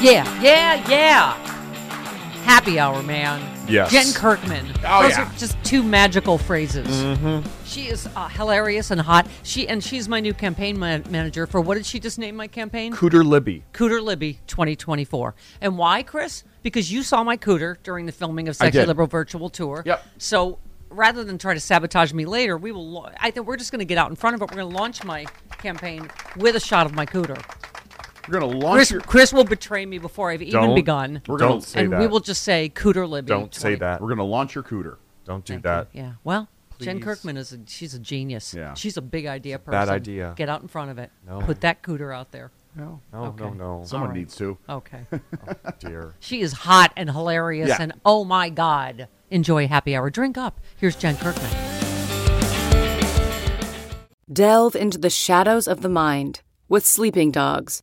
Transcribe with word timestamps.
Yeah, 0.00 0.40
yeah, 0.40 0.88
yeah. 0.88 1.32
Happy 2.44 2.78
hour, 2.78 3.02
man. 3.02 3.42
Yes. 3.68 3.90
Jen 3.90 4.12
Kirkman. 4.14 4.64
Oh, 4.86 5.02
Those 5.02 5.10
yeah. 5.18 5.28
are 5.30 5.36
just 5.36 5.62
two 5.64 5.82
magical 5.82 6.38
phrases. 6.38 6.86
Mm-hmm. 6.86 7.46
She 7.66 7.88
is 7.88 8.06
uh, 8.16 8.28
hilarious 8.28 8.90
and 8.90 9.00
hot. 9.00 9.26
She 9.42 9.68
and 9.68 9.82
she's 9.84 10.08
my 10.08 10.20
new 10.20 10.32
campaign 10.32 10.78
man- 10.78 11.04
manager 11.10 11.46
for 11.46 11.60
what 11.60 11.74
did 11.74 11.84
she 11.84 11.98
just 12.00 12.18
name 12.18 12.36
my 12.36 12.46
campaign? 12.46 12.92
Cooter 12.94 13.24
Libby. 13.24 13.64
Cooter 13.74 14.00
Libby 14.02 14.38
2024. 14.46 15.34
And 15.60 15.76
why, 15.76 16.02
Chris? 16.02 16.44
Because 16.62 16.90
you 16.90 17.02
saw 17.02 17.22
my 17.24 17.36
cooter 17.36 17.76
during 17.82 18.06
the 18.06 18.12
filming 18.12 18.48
of 18.48 18.56
Sexy. 18.56 18.84
Liberal 18.86 19.08
Virtual 19.08 19.50
Tour. 19.50 19.82
Yep. 19.84 20.06
So 20.16 20.58
rather 20.90 21.24
than 21.24 21.36
try 21.36 21.52
to 21.54 21.60
sabotage 21.60 22.12
me 22.14 22.24
later, 22.24 22.56
we 22.56 22.72
will. 22.72 22.88
lo- 22.88 23.10
I 23.20 23.30
think 23.30 23.46
we're 23.46 23.56
just 23.56 23.72
going 23.72 23.80
to 23.80 23.84
get 23.84 23.98
out 23.98 24.08
in 24.08 24.16
front 24.16 24.36
of 24.36 24.42
it. 24.42 24.50
We're 24.50 24.56
going 24.62 24.70
to 24.70 24.76
launch 24.78 25.04
my 25.04 25.26
campaign 25.58 26.08
with 26.36 26.56
a 26.56 26.60
shot 26.60 26.86
of 26.86 26.94
my 26.94 27.04
cooter. 27.04 27.38
We're 28.28 28.40
gonna 28.40 28.46
launch 28.58 28.76
Chris, 28.76 28.90
your. 28.90 29.00
Chris 29.00 29.32
will 29.32 29.44
betray 29.44 29.86
me 29.86 29.98
before 29.98 30.30
I've 30.30 30.42
even 30.42 30.60
Don't. 30.60 30.74
begun. 30.74 31.22
We're 31.26 31.38
gonna 31.38 31.52
Don't 31.52 31.62
say 31.62 31.80
and 31.84 31.92
that. 31.92 32.00
we 32.00 32.06
will 32.06 32.20
just 32.20 32.42
say 32.42 32.70
Cooter 32.74 33.08
Libby. 33.08 33.28
Don't 33.28 33.54
say 33.54 33.70
20 33.70 33.76
that. 33.76 34.00
We're 34.00 34.08
gonna 34.10 34.24
launch 34.24 34.54
your 34.54 34.64
cooter. 34.64 34.96
Don't 35.24 35.44
do 35.44 35.54
Thank 35.54 35.62
that. 35.64 35.88
you. 35.92 36.02
Yeah. 36.02 36.12
Well, 36.24 36.48
Jen 36.80 36.98
Please. 36.98 37.04
Kirkman 37.04 37.36
is 37.36 37.52
a 37.52 37.58
she's 37.66 37.94
a 37.94 37.98
genius. 37.98 38.54
Yeah. 38.54 38.74
She's 38.74 38.96
a 38.96 39.02
big 39.02 39.26
idea 39.26 39.58
person. 39.58 39.72
bad 39.72 39.88
idea. 39.88 40.34
Get 40.36 40.48
out 40.48 40.62
in 40.62 40.68
front 40.68 40.90
of 40.90 40.98
it. 40.98 41.10
No. 41.26 41.40
Put 41.40 41.60
that 41.62 41.82
cooter 41.82 42.14
out 42.14 42.30
there. 42.32 42.50
No, 42.76 43.00
No, 43.12 43.24
Okay. 43.24 43.44
no, 43.44 43.50
no. 43.50 43.82
someone 43.84 44.10
All 44.10 44.14
right. 44.14 44.18
needs 44.18 44.36
to. 44.36 44.56
Okay. 44.68 45.00
Oh, 45.10 45.70
dear. 45.80 46.14
she 46.20 46.40
is 46.42 46.52
hot 46.52 46.92
and 46.96 47.10
hilarious 47.10 47.70
Yeah. 47.70 47.78
and 47.80 47.94
oh 48.04 48.24
my 48.24 48.50
god. 48.50 49.08
Enjoy 49.30 49.66
happy 49.66 49.96
hour. 49.96 50.10
Drink 50.10 50.36
up. 50.38 50.60
Here's 50.76 50.94
Jen 50.96 51.16
Kirkman. 51.16 51.50
Delve 54.32 54.76
into 54.76 54.98
the 54.98 55.10
shadows 55.10 55.66
of 55.66 55.80
the 55.80 55.88
mind 55.88 56.42
with 56.68 56.84
Sleeping 56.86 57.30
Dogs, 57.30 57.82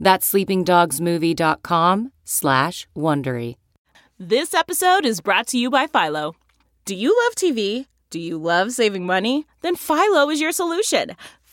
That's 0.00 0.32
sleepingdogsmovie.com 0.32 2.12
slash 2.24 2.86
Wondery. 2.96 3.56
This 4.18 4.54
episode 4.54 5.04
is 5.04 5.20
brought 5.20 5.46
to 5.48 5.58
you 5.58 5.70
by 5.70 5.86
Philo. 5.86 6.34
Do 6.84 6.94
you 6.94 7.16
love 7.24 7.34
TV? 7.34 7.86
Do 8.10 8.18
you 8.18 8.38
love 8.38 8.72
saving 8.72 9.04
money? 9.04 9.46
Then 9.60 9.76
Philo 9.76 10.30
is 10.30 10.40
your 10.40 10.52
solution. 10.52 11.14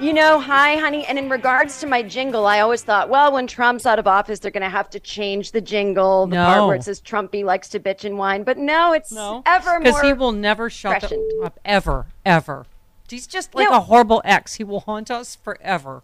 You 0.00 0.14
know, 0.14 0.40
hi, 0.40 0.76
honey. 0.76 1.04
And 1.04 1.18
in 1.18 1.28
regards 1.28 1.78
to 1.80 1.86
my 1.86 2.02
jingle, 2.02 2.46
I 2.46 2.60
always 2.60 2.82
thought, 2.82 3.10
well, 3.10 3.32
when 3.32 3.46
Trump's 3.46 3.84
out 3.84 3.98
of 3.98 4.06
office, 4.06 4.38
they're 4.38 4.50
going 4.50 4.62
to 4.62 4.70
have 4.70 4.88
to 4.90 5.00
change 5.00 5.52
the 5.52 5.60
jingle, 5.60 6.26
the 6.26 6.36
part 6.36 6.66
where 6.66 6.74
it 6.76 6.84
says 6.84 7.02
Trumpy 7.02 7.44
likes 7.44 7.68
to 7.70 7.80
bitch 7.80 8.04
and 8.04 8.16
whine. 8.16 8.42
But 8.42 8.56
no, 8.56 8.94
it's 8.94 9.12
No. 9.12 9.42
ever 9.44 9.78
Because 9.78 10.00
he 10.00 10.14
will 10.14 10.32
never 10.32 10.70
shut 10.70 11.00
freshened. 11.00 11.44
up 11.44 11.60
ever, 11.66 12.06
ever. 12.24 12.64
He's 13.10 13.26
just 13.26 13.54
like 13.54 13.68
No. 13.68 13.76
a 13.76 13.80
horrible 13.80 14.22
ex. 14.24 14.54
He 14.54 14.64
will 14.64 14.80
haunt 14.80 15.10
us 15.10 15.34
forever. 15.36 16.02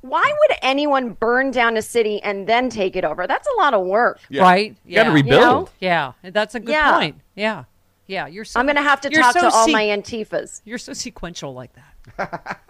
Why 0.00 0.22
would 0.40 0.56
anyone 0.62 1.10
burn 1.10 1.50
down 1.50 1.76
a 1.76 1.82
city 1.82 2.22
and 2.22 2.46
then 2.46 2.70
take 2.70 2.96
it 2.96 3.04
over? 3.04 3.26
That's 3.26 3.46
a 3.48 3.60
lot 3.60 3.74
of 3.74 3.84
work. 3.84 4.18
Yeah. 4.30 4.42
Right? 4.44 4.76
You 4.86 4.94
gotta 4.94 5.10
rebuild. 5.10 5.40
You 5.40 5.40
know? 5.40 5.68
Yeah, 5.80 6.12
that's 6.30 6.54
a 6.54 6.60
good 6.60 6.70
Yeah. 6.70 6.92
point. 6.96 7.16
Yeah, 7.34 7.64
yeah. 8.06 8.26
You're. 8.26 8.44
So, 8.44 8.60
I'm 8.60 8.66
going 8.66 8.76
to 8.76 8.82
have 8.82 9.00
to 9.02 9.10
talk 9.10 9.34
so 9.34 9.40
to 9.42 9.54
all 9.54 9.66
se- 9.66 9.72
my 9.72 9.84
antifas. 9.84 10.62
You're 10.64 10.78
so 10.78 10.92
sequential 10.92 11.54
like 11.54 11.72
that. 11.74 12.60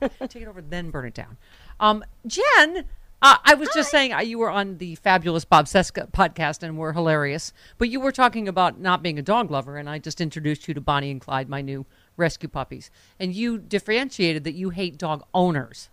Take 0.28 0.42
it 0.42 0.48
over, 0.48 0.62
then 0.62 0.90
burn 0.90 1.06
it 1.06 1.14
down. 1.14 1.36
Um, 1.80 2.04
Jen, 2.26 2.84
uh, 3.22 3.38
I 3.42 3.54
was 3.54 3.70
just 3.74 3.90
saying 3.90 4.12
uh, 4.12 4.20
you 4.20 4.38
were 4.38 4.50
on 4.50 4.76
the 4.78 4.96
fabulous 4.96 5.44
Bob 5.44 5.64
Cesca 5.64 6.10
podcast 6.12 6.62
and 6.62 6.76
were 6.76 6.92
hilarious, 6.92 7.52
but 7.78 7.88
you 7.88 7.98
were 7.98 8.12
talking 8.12 8.48
about 8.48 8.78
not 8.78 9.02
being 9.02 9.18
a 9.18 9.22
dog 9.22 9.50
lover, 9.50 9.78
and 9.78 9.88
I 9.88 9.98
just 9.98 10.20
introduced 10.20 10.68
you 10.68 10.74
to 10.74 10.80
Bonnie 10.80 11.10
and 11.10 11.20
Clyde, 11.20 11.48
my 11.48 11.62
new 11.62 11.86
rescue 12.16 12.48
puppies, 12.48 12.90
and 13.18 13.34
you 13.34 13.58
differentiated 13.58 14.44
that 14.44 14.54
you 14.54 14.70
hate 14.70 14.98
dog 14.98 15.24
owners, 15.32 15.88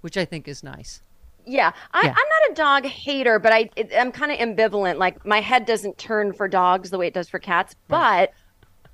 which 0.00 0.16
I 0.16 0.24
think 0.24 0.48
is 0.48 0.62
nice. 0.62 1.02
Yeah, 1.46 1.72
I, 1.92 2.00
Yeah. 2.02 2.08
I'm 2.10 2.14
not 2.14 2.50
a 2.50 2.54
dog 2.54 2.84
hater, 2.86 3.38
but 3.38 3.52
I 3.52 3.70
it, 3.76 3.92
I'm 3.96 4.12
kind 4.12 4.32
of 4.32 4.38
ambivalent. 4.38 4.98
Like 4.98 5.24
my 5.24 5.40
head 5.40 5.66
doesn't 5.66 5.98
turn 5.98 6.32
for 6.32 6.48
dogs 6.48 6.90
the 6.90 6.98
way 6.98 7.06
it 7.06 7.14
does 7.14 7.28
for 7.28 7.38
cats, 7.38 7.74
but 7.88 8.32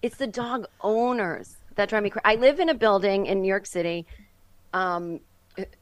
it's 0.02 0.16
the 0.16 0.26
dog 0.26 0.66
owners 0.80 1.56
that 1.76 1.88
drive 1.88 2.02
me 2.02 2.10
crazy. 2.10 2.22
I 2.24 2.34
live 2.36 2.60
in 2.60 2.68
a 2.68 2.74
building 2.74 3.26
in 3.26 3.42
New 3.42 3.48
York 3.48 3.66
City. 3.66 4.06
Um, 4.72 5.20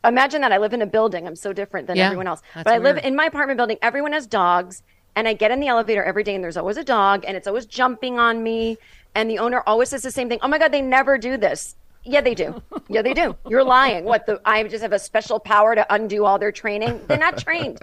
imagine 0.04 0.40
that 0.42 0.52
I 0.52 0.58
live 0.58 0.72
in 0.72 0.82
a 0.82 0.86
building. 0.86 1.26
I'm 1.26 1.36
so 1.36 1.52
different 1.52 1.86
than 1.86 1.96
Yeah, 1.96 2.06
everyone 2.06 2.26
else. 2.26 2.42
But 2.54 2.68
I 2.68 2.78
live 2.78 2.98
in 2.98 3.16
my 3.16 3.26
apartment 3.26 3.56
building. 3.56 3.78
Everyone 3.82 4.12
has 4.12 4.26
dogs, 4.26 4.82
and 5.16 5.26
I 5.26 5.34
get 5.34 5.50
in 5.50 5.60
the 5.60 5.68
elevator 5.68 6.04
every 6.04 6.22
day, 6.22 6.34
and 6.34 6.44
there's 6.44 6.56
always 6.56 6.76
a 6.76 6.84
dog, 6.84 7.24
and 7.26 7.36
it's 7.36 7.46
always 7.46 7.66
jumping 7.66 8.18
on 8.18 8.42
me. 8.42 8.78
And 9.14 9.30
the 9.30 9.38
owner 9.38 9.62
always 9.66 9.90
says 9.90 10.02
the 10.02 10.10
same 10.10 10.28
thing. 10.28 10.38
Oh 10.42 10.48
my 10.48 10.58
god, 10.58 10.72
they 10.72 10.82
never 10.82 11.18
do 11.18 11.36
this. 11.36 11.76
Yeah, 12.04 12.20
they 12.20 12.34
do. 12.34 12.62
Yeah, 12.88 13.02
they 13.02 13.14
do. 13.14 13.36
You're 13.48 13.64
lying. 13.64 14.04
What 14.04 14.26
the? 14.26 14.40
I 14.44 14.62
just 14.64 14.82
have 14.82 14.92
a 14.92 14.98
special 14.98 15.40
power 15.40 15.74
to 15.74 15.86
undo 15.92 16.24
all 16.24 16.38
their 16.38 16.52
training. 16.52 17.00
They're 17.08 17.18
not 17.18 17.38
trained. 17.38 17.78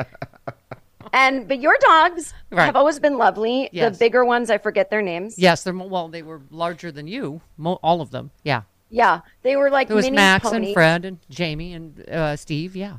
And 1.14 1.48
but 1.48 1.60
your 1.60 1.76
dogs 1.82 2.34
Right. 2.52 2.66
have 2.66 2.76
always 2.76 3.00
been 3.00 3.18
lovely. 3.18 3.70
Yes. 3.72 3.94
The 3.98 4.00
bigger 4.00 4.24
ones, 4.24 4.50
I 4.50 4.58
forget 4.60 4.90
their 4.90 5.02
names. 5.02 5.38
Yes, 5.38 5.64
they're 5.64 5.74
well. 5.74 6.08
They 6.08 6.22
were 6.22 6.42
larger 6.52 6.92
than 6.92 7.08
you, 7.08 7.42
mo- 7.58 7.80
all 7.82 8.02
of 8.02 8.12
them. 8.12 8.32
Yeah, 8.44 8.62
Yeah, 8.90 9.22
they 9.42 9.56
were 9.56 9.70
like 9.70 9.88
there 9.88 9.96
was 9.96 10.06
mini 10.06 10.16
Max 10.18 10.48
ponies. 10.48 10.68
and 10.70 10.74
Fred 10.74 11.06
and 11.06 11.18
Jamie 11.30 11.74
and 11.74 12.08
uh, 12.10 12.36
Steve. 12.38 12.76
Yeah, 12.76 12.98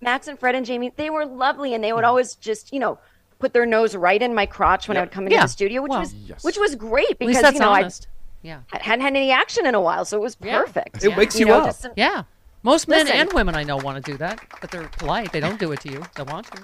Max 0.00 0.26
and 0.26 0.38
Fred 0.38 0.54
and 0.56 0.66
Jamie, 0.66 0.92
they 0.96 1.08
were 1.10 1.24
lovely, 1.24 1.74
and 1.74 1.82
they 1.84 1.92
would 1.92 2.04
always 2.04 2.34
just, 2.34 2.72
you 2.72 2.80
know, 2.80 2.98
put 3.38 3.52
their 3.52 3.64
nose 3.66 3.94
right 3.94 4.20
in 4.20 4.34
my 4.34 4.46
crotch 4.46 4.88
when 4.88 4.96
I 4.96 5.00
would 5.00 5.12
come 5.12 5.24
into 5.24 5.36
Yeah. 5.36 5.42
the 5.42 5.48
studio, 5.48 5.80
which 5.82 5.90
Well, 5.90 6.00
was 6.00 6.12
Yes. 6.14 6.42
which 6.44 6.58
was 6.58 6.74
great 6.74 7.10
at 7.12 7.18
because 7.18 7.28
least 7.36 7.42
that's 7.42 7.54
you 7.54 7.60
know 7.60 7.70
honest. 7.70 8.08
Yeah, 8.44 8.60
I 8.72 8.78
hadn't 8.78 9.00
had 9.04 9.16
any 9.16 9.32
action 9.32 9.66
in 9.66 9.74
a 9.74 9.80
while, 9.80 10.04
so 10.04 10.16
it 10.16 10.20
was 10.20 10.36
Yeah. 10.40 10.60
perfect. 10.60 11.02
It 11.02 11.16
wakes 11.16 11.38
you 11.40 11.46
know, 11.46 11.62
up. 11.62 11.74
some- 11.74 11.92
yeah. 11.96 12.22
Most 12.62 12.86
men 12.88 13.00
Listen. 13.06 13.16
and 13.20 13.32
women 13.32 13.56
I 13.56 13.62
know 13.64 13.76
want 13.78 14.02
to 14.02 14.12
do 14.12 14.16
that, 14.18 14.38
but 14.60 14.70
they're 14.70 14.88
polite. 14.98 15.32
They 15.32 15.40
don't 15.40 15.58
do 15.58 15.72
it 15.72 15.80
to 15.80 15.90
you. 15.90 16.02
They 16.14 16.22
want 16.22 16.46
to. 16.52 16.62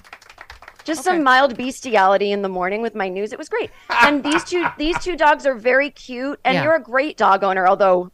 just 0.85 1.06
Okay. 1.06 1.17
some 1.17 1.23
mild 1.23 1.56
bestiality 1.59 2.32
in 2.32 2.41
the 2.43 2.49
morning 2.49 2.81
with 2.81 2.94
my 2.94 3.09
news. 3.09 3.32
It 3.35 3.38
was 3.38 3.49
great. 3.50 3.71
And 3.91 4.23
these 4.29 4.43
two 4.44 4.67
these 4.79 4.99
two 5.05 5.15
dogs 5.17 5.44
are 5.47 5.55
very 5.55 5.91
cute, 5.91 6.41
and 6.44 6.55
Yeah. 6.55 6.62
you're 6.65 6.75
a 6.77 6.81
great 6.82 7.17
dog 7.19 7.44
owner, 7.44 7.67
although 7.69 8.11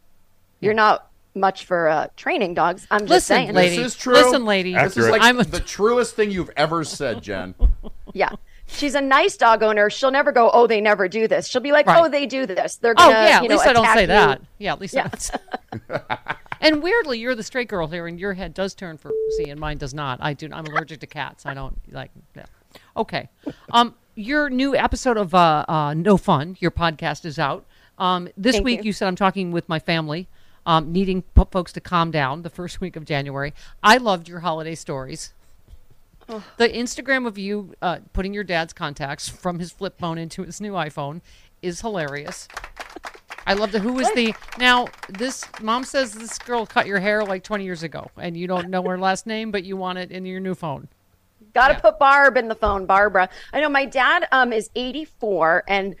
you're 0.59 0.73
not 0.73 1.07
much 1.33 1.63
for 1.65 1.87
uh, 1.87 2.07
training 2.17 2.53
dogs. 2.55 2.85
I'm 2.91 3.01
just 3.01 3.09
Listen, 3.09 3.35
saying. 3.37 3.53
lady. 3.53 3.77
This 3.77 3.93
is 3.93 3.95
true. 3.95 4.13
Listen, 4.15 4.43
lady. 4.45 4.73
This 4.73 4.97
is 4.97 5.07
like 5.09 5.21
I'm 5.21 5.39
a- 5.39 5.43
the 5.45 5.59
truest 5.61 6.15
thing 6.15 6.29
you've 6.31 6.51
ever 6.57 6.83
said, 6.83 7.21
Jen. 7.21 7.55
Yeah. 8.13 8.29
She's 8.67 8.95
a 8.95 9.01
nice 9.01 9.37
dog 9.37 9.63
owner. 9.63 9.89
She'll 9.89 10.11
never 10.11 10.31
go, 10.31 10.49
oh, 10.51 10.67
they 10.67 10.81
never 10.81 11.07
do 11.07 11.27
this. 11.27 11.47
She'll 11.47 11.61
be 11.61 11.71
like, 11.71 11.87
Right. 11.87 12.01
oh, 12.03 12.09
they 12.09 12.25
do 12.25 12.45
this. 12.45 12.75
They're 12.75 12.91
Oh 12.97 13.09
gonna, 13.09 13.13
yeah, 13.13 13.27
you 13.39 13.45
at 13.45 13.49
know, 13.49 13.55
least 13.55 13.67
I 13.67 13.73
don't 13.73 13.85
say 13.93 14.01
you. 14.01 14.07
that. 14.07 14.41
Yeah, 14.57 14.73
at 14.73 14.81
least 14.81 14.93
Yeah. 14.93 15.07
that's. 15.07 15.31
and 16.61 16.83
weirdly, 16.83 17.19
you're 17.19 17.35
the 17.35 17.43
straight 17.43 17.69
girl 17.69 17.87
here, 17.87 18.07
and 18.07 18.19
your 18.19 18.33
head 18.33 18.53
does 18.53 18.73
turn 18.75 18.97
for 18.97 19.11
pussy, 19.29 19.49
and 19.49 19.59
mine 19.59 19.77
does 19.77 19.93
not. 19.93 20.19
I 20.21 20.33
do. 20.33 20.49
I'm 20.51 20.65
allergic 20.65 20.99
to 21.01 21.07
cats. 21.07 21.45
I 21.45 21.53
don't 21.53 21.79
like. 21.91 22.11
Yeah. 22.35 22.45
Okay. 22.95 23.29
Um, 23.71 23.95
your 24.15 24.49
new 24.49 24.75
episode 24.75 25.17
of 25.17 25.33
uh, 25.33 25.65
uh, 25.67 25.93
No 25.93 26.17
Fun, 26.17 26.57
your 26.59 26.71
podcast 26.71 27.25
is 27.25 27.39
out. 27.39 27.65
Um, 27.97 28.27
this 28.37 28.55
Thank 28.55 28.65
week 28.65 28.79
you. 28.79 28.87
you 28.87 28.93
said 28.93 29.07
I'm 29.07 29.15
talking 29.15 29.51
with 29.51 29.67
my 29.69 29.79
family, 29.79 30.27
um, 30.65 30.91
needing 30.91 31.21
p- 31.21 31.43
folks 31.51 31.71
to 31.73 31.79
calm 31.81 32.11
down. 32.11 32.41
The 32.41 32.49
first 32.49 32.81
week 32.81 32.95
of 32.95 33.05
January, 33.05 33.53
I 33.81 33.97
loved 33.97 34.27
your 34.27 34.41
holiday 34.41 34.75
stories. 34.75 35.33
The 36.27 36.67
Instagram 36.69 37.25
of 37.25 37.37
you 37.37 37.73
uh, 37.81 37.99
putting 38.13 38.33
your 38.33 38.43
dad's 38.43 38.73
contacts 38.73 39.29
from 39.29 39.59
his 39.59 39.71
flip 39.71 39.97
phone 39.97 40.17
into 40.17 40.43
his 40.43 40.59
new 40.59 40.73
iPhone 40.73 41.21
is 41.61 41.81
hilarious. 41.81 42.47
I 43.45 43.53
love 43.53 43.71
the 43.71 43.79
who 43.79 43.97
is 43.99 44.11
the 44.13 44.33
now 44.59 44.87
this 45.07 45.45
mom 45.61 45.85
says 45.85 46.11
this 46.13 46.37
girl 46.37 46.65
cut 46.65 46.85
your 46.85 46.99
hair 46.99 47.23
like 47.23 47.43
20 47.43 47.63
years 47.63 47.81
ago 47.81 48.11
and 48.17 48.35
you 48.35 48.45
don't 48.45 48.69
know 48.69 48.83
her 48.83 48.97
last 48.97 49.25
name 49.25 49.51
but 49.51 49.63
you 49.63 49.77
want 49.77 49.97
it 49.99 50.11
in 50.11 50.25
your 50.25 50.41
new 50.41 50.53
phone. 50.53 50.89
Got 51.53 51.69
to 51.69 51.73
Yeah. 51.75 51.79
put 51.79 51.97
Barb 51.97 52.35
in 52.35 52.49
the 52.49 52.55
phone, 52.55 52.85
Barbara. 52.85 53.29
I 53.53 53.61
know 53.61 53.69
my 53.69 53.85
dad 53.85 54.27
um, 54.33 54.51
is 54.51 54.69
84 54.75 55.63
and 55.69 55.95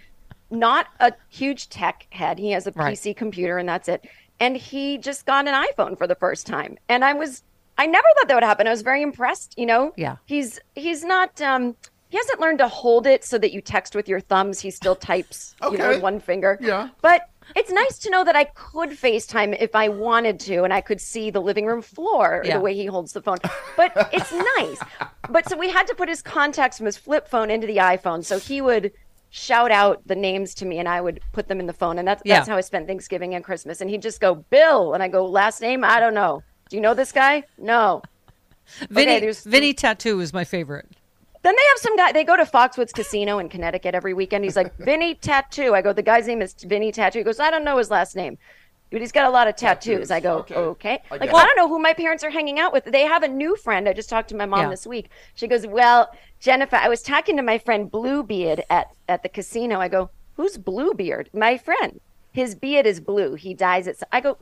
not 0.51 0.87
a 0.99 1.13
huge 1.29 1.69
tech 1.69 2.05
head. 2.09 2.37
He 2.37 2.51
has 2.51 2.67
a 2.67 2.71
Right. 2.71 2.93
PC 2.97 3.15
computer 3.15 3.57
and 3.57 3.67
that's 3.69 3.87
it. 3.87 4.05
And 4.41 4.57
he 4.57 4.97
just 4.97 5.25
got 5.25 5.47
an 5.47 5.53
iPhone 5.53 5.97
for 5.97 6.05
the 6.05 6.15
first 6.15 6.45
time. 6.47 6.77
And 6.89 7.03
I 7.05 7.13
was, 7.13 7.43
I 7.77 7.85
never 7.85 8.07
thought 8.17 8.27
that 8.27 8.33
would 8.35 8.43
happen. 8.43 8.67
I 8.67 8.71
was 8.71 8.81
very 8.81 9.01
impressed. 9.01 9.53
You 9.57 9.65
know, 9.65 9.93
Yeah. 9.97 10.17
He's 10.25 10.59
he's 10.75 11.03
not. 11.03 11.39
Um, 11.41 11.75
he 12.09 12.17
hasn't 12.17 12.39
learned 12.39 12.59
to 12.59 12.67
hold 12.69 13.05
it 13.05 13.25
so 13.25 13.37
that 13.37 13.51
you 13.51 13.59
text 13.61 13.93
with 13.93 14.07
your 14.07 14.21
thumbs. 14.21 14.59
He 14.61 14.71
still 14.71 14.95
types, 14.95 15.55
you 15.71 15.77
know, 15.77 15.89
with 15.89 16.01
one 16.01 16.19
finger. 16.21 16.57
Yeah. 16.61 16.87
But 17.01 17.29
it's 17.55 17.69
nice 17.69 17.97
to 17.99 18.09
know 18.09 18.23
that 18.23 18.35
I 18.35 18.45
could 18.45 18.91
FaceTime 18.91 19.57
if 19.59 19.75
I 19.75 19.89
wanted 19.89 20.39
to, 20.41 20.63
and 20.63 20.73
I 20.73 20.79
could 20.79 21.01
see 21.01 21.29
the 21.31 21.41
living 21.41 21.65
room 21.65 21.81
floor 21.81 22.43
Yeah. 22.45 22.55
the 22.57 22.61
way 22.61 22.73
he 22.73 22.85
holds 22.85 23.11
the 23.11 23.21
phone. 23.21 23.37
But 23.75 23.91
it's 24.13 24.31
nice. 24.57 24.79
But 25.29 25.49
so 25.49 25.57
we 25.57 25.69
had 25.69 25.85
to 25.87 25.95
put 25.95 26.07
his 26.07 26.21
contacts 26.21 26.77
from 26.77 26.85
his 26.85 26.97
flip 26.97 27.27
phone 27.27 27.49
into 27.51 27.67
the 27.67 27.77
iPhone, 27.77 28.23
so 28.23 28.39
he 28.39 28.61
would 28.61 28.93
shout 29.29 29.71
out 29.71 30.01
the 30.07 30.15
names 30.15 30.53
to 30.55 30.65
me, 30.65 30.79
and 30.79 30.87
I 30.87 31.01
would 31.01 31.19
put 31.33 31.49
them 31.49 31.59
in 31.59 31.65
the 31.67 31.73
phone, 31.73 31.99
and 31.99 32.07
that's 32.07 32.21
Yeah. 32.23 32.35
that's 32.37 32.47
how 32.47 32.55
I 32.55 32.61
spent 32.61 32.87
Thanksgiving 32.87 33.35
and 33.35 33.43
Christmas. 33.43 33.81
And 33.81 33.89
he'd 33.89 34.01
just 34.01 34.21
go 34.21 34.35
Bill, 34.35 34.93
and 34.93 35.03
I 35.03 35.09
go 35.09 35.25
last 35.25 35.59
name, 35.61 35.83
I 35.83 35.99
don't 35.99 36.13
know. 36.13 36.41
Do 36.69 36.75
you 36.75 36.81
know 36.81 36.93
this 36.93 37.11
guy? 37.11 37.43
No. 37.57 38.01
Vinny 38.89 39.19
there's- 39.19 39.43
Vinny 39.43 39.73
Tattoo 39.73 40.19
is 40.19 40.33
my 40.33 40.43
favorite. 40.43 40.85
Then 41.43 41.55
they 41.55 41.63
have 41.69 41.77
some 41.77 41.95
guy. 41.95 42.11
They 42.11 42.25
go 42.25 42.35
to 42.35 42.43
Foxwoods 42.43 42.91
Casino 42.93 43.39
in 43.39 43.47
Connecticut 43.47 43.95
every 43.95 44.13
weekend. 44.13 44.43
He's 44.43 44.57
like 44.57 44.75
Vinny 44.77 45.15
Tattoo. 45.15 45.73
I 45.73 45.81
go. 45.81 45.93
The 45.93 46.01
guy's 46.01 46.27
name 46.27 46.41
is 46.41 46.53
Vinny 46.53 46.91
Tattoo. 46.91 47.19
He 47.19 47.23
goes. 47.23 47.39
I 47.39 47.49
don't 47.49 47.63
know 47.63 47.77
his 47.77 47.89
last 47.89 48.15
name, 48.17 48.37
but 48.91 48.99
he's 48.99 49.13
got 49.13 49.25
a 49.25 49.29
lot 49.29 49.47
of 49.47 49.55
tattoos. 49.55 50.09
Tattoos. 50.09 50.11
I 50.11 50.19
go. 50.19 50.39
Okay. 50.39 50.55
Okay. 50.55 50.99
I 51.09 51.13
Like 51.15 51.21
get 51.31 51.35
I 51.35 51.45
don't 51.45 51.55
know 51.55 51.69
who 51.69 51.79
my 51.79 51.93
parents 51.93 52.23
are 52.25 52.29
hanging 52.29 52.59
out 52.59 52.73
with. 52.73 52.83
They 52.85 53.03
have 53.03 53.23
a 53.23 53.29
new 53.29 53.55
friend. 53.55 53.87
I 53.87 53.93
just 53.93 54.09
talked 54.09 54.27
to 54.29 54.35
my 54.35 54.45
mom 54.45 54.61
Yeah. 54.61 54.69
this 54.71 54.85
week. 54.85 55.09
She 55.35 55.47
goes. 55.47 55.65
Well, 55.65 56.09
Jennifer, 56.41 56.75
I 56.75 56.89
was 56.89 57.01
talking 57.01 57.37
to 57.37 57.43
my 57.43 57.59
friend 57.59 57.89
Bluebeard 57.89 58.63
at 58.69 58.87
at 59.07 59.23
the 59.23 59.29
casino. 59.29 59.79
I 59.79 59.87
go. 59.87 60.09
Who's 60.35 60.57
Bluebeard? 60.57 61.29
My 61.33 61.57
friend. 61.57 62.01
His 62.33 62.55
beard 62.55 62.85
is 62.85 62.99
blue. 62.99 63.35
He 63.35 63.53
dyes 63.53 63.87
it. 63.87 64.03
I 64.11 64.19
go. 64.19 64.37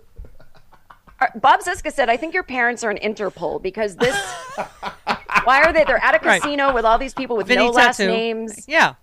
Bob 1.36 1.62
Cesca 1.62 1.92
said, 1.92 2.10
"I 2.10 2.18
think 2.18 2.34
your 2.34 2.44
parents 2.44 2.84
are 2.84 2.90
an 2.92 2.98
Interpol 2.98 3.62
because 3.62 3.96
this. 3.96 4.16
why 5.44 5.62
are 5.64 5.72
they? 5.74 5.84
They're 5.84 6.04
at 6.04 6.22
a 6.22 6.26
Right. 6.26 6.42
casino 6.42 6.74
with 6.74 6.86
all 6.86 6.98
these 6.98 7.14
people 7.14 7.38
with 7.38 7.48
Vinny 7.48 7.66
no 7.66 7.72
last 7.72 7.98
Tattoo. 7.98 8.12
names. 8.12 8.66
Yeah. 8.68 8.96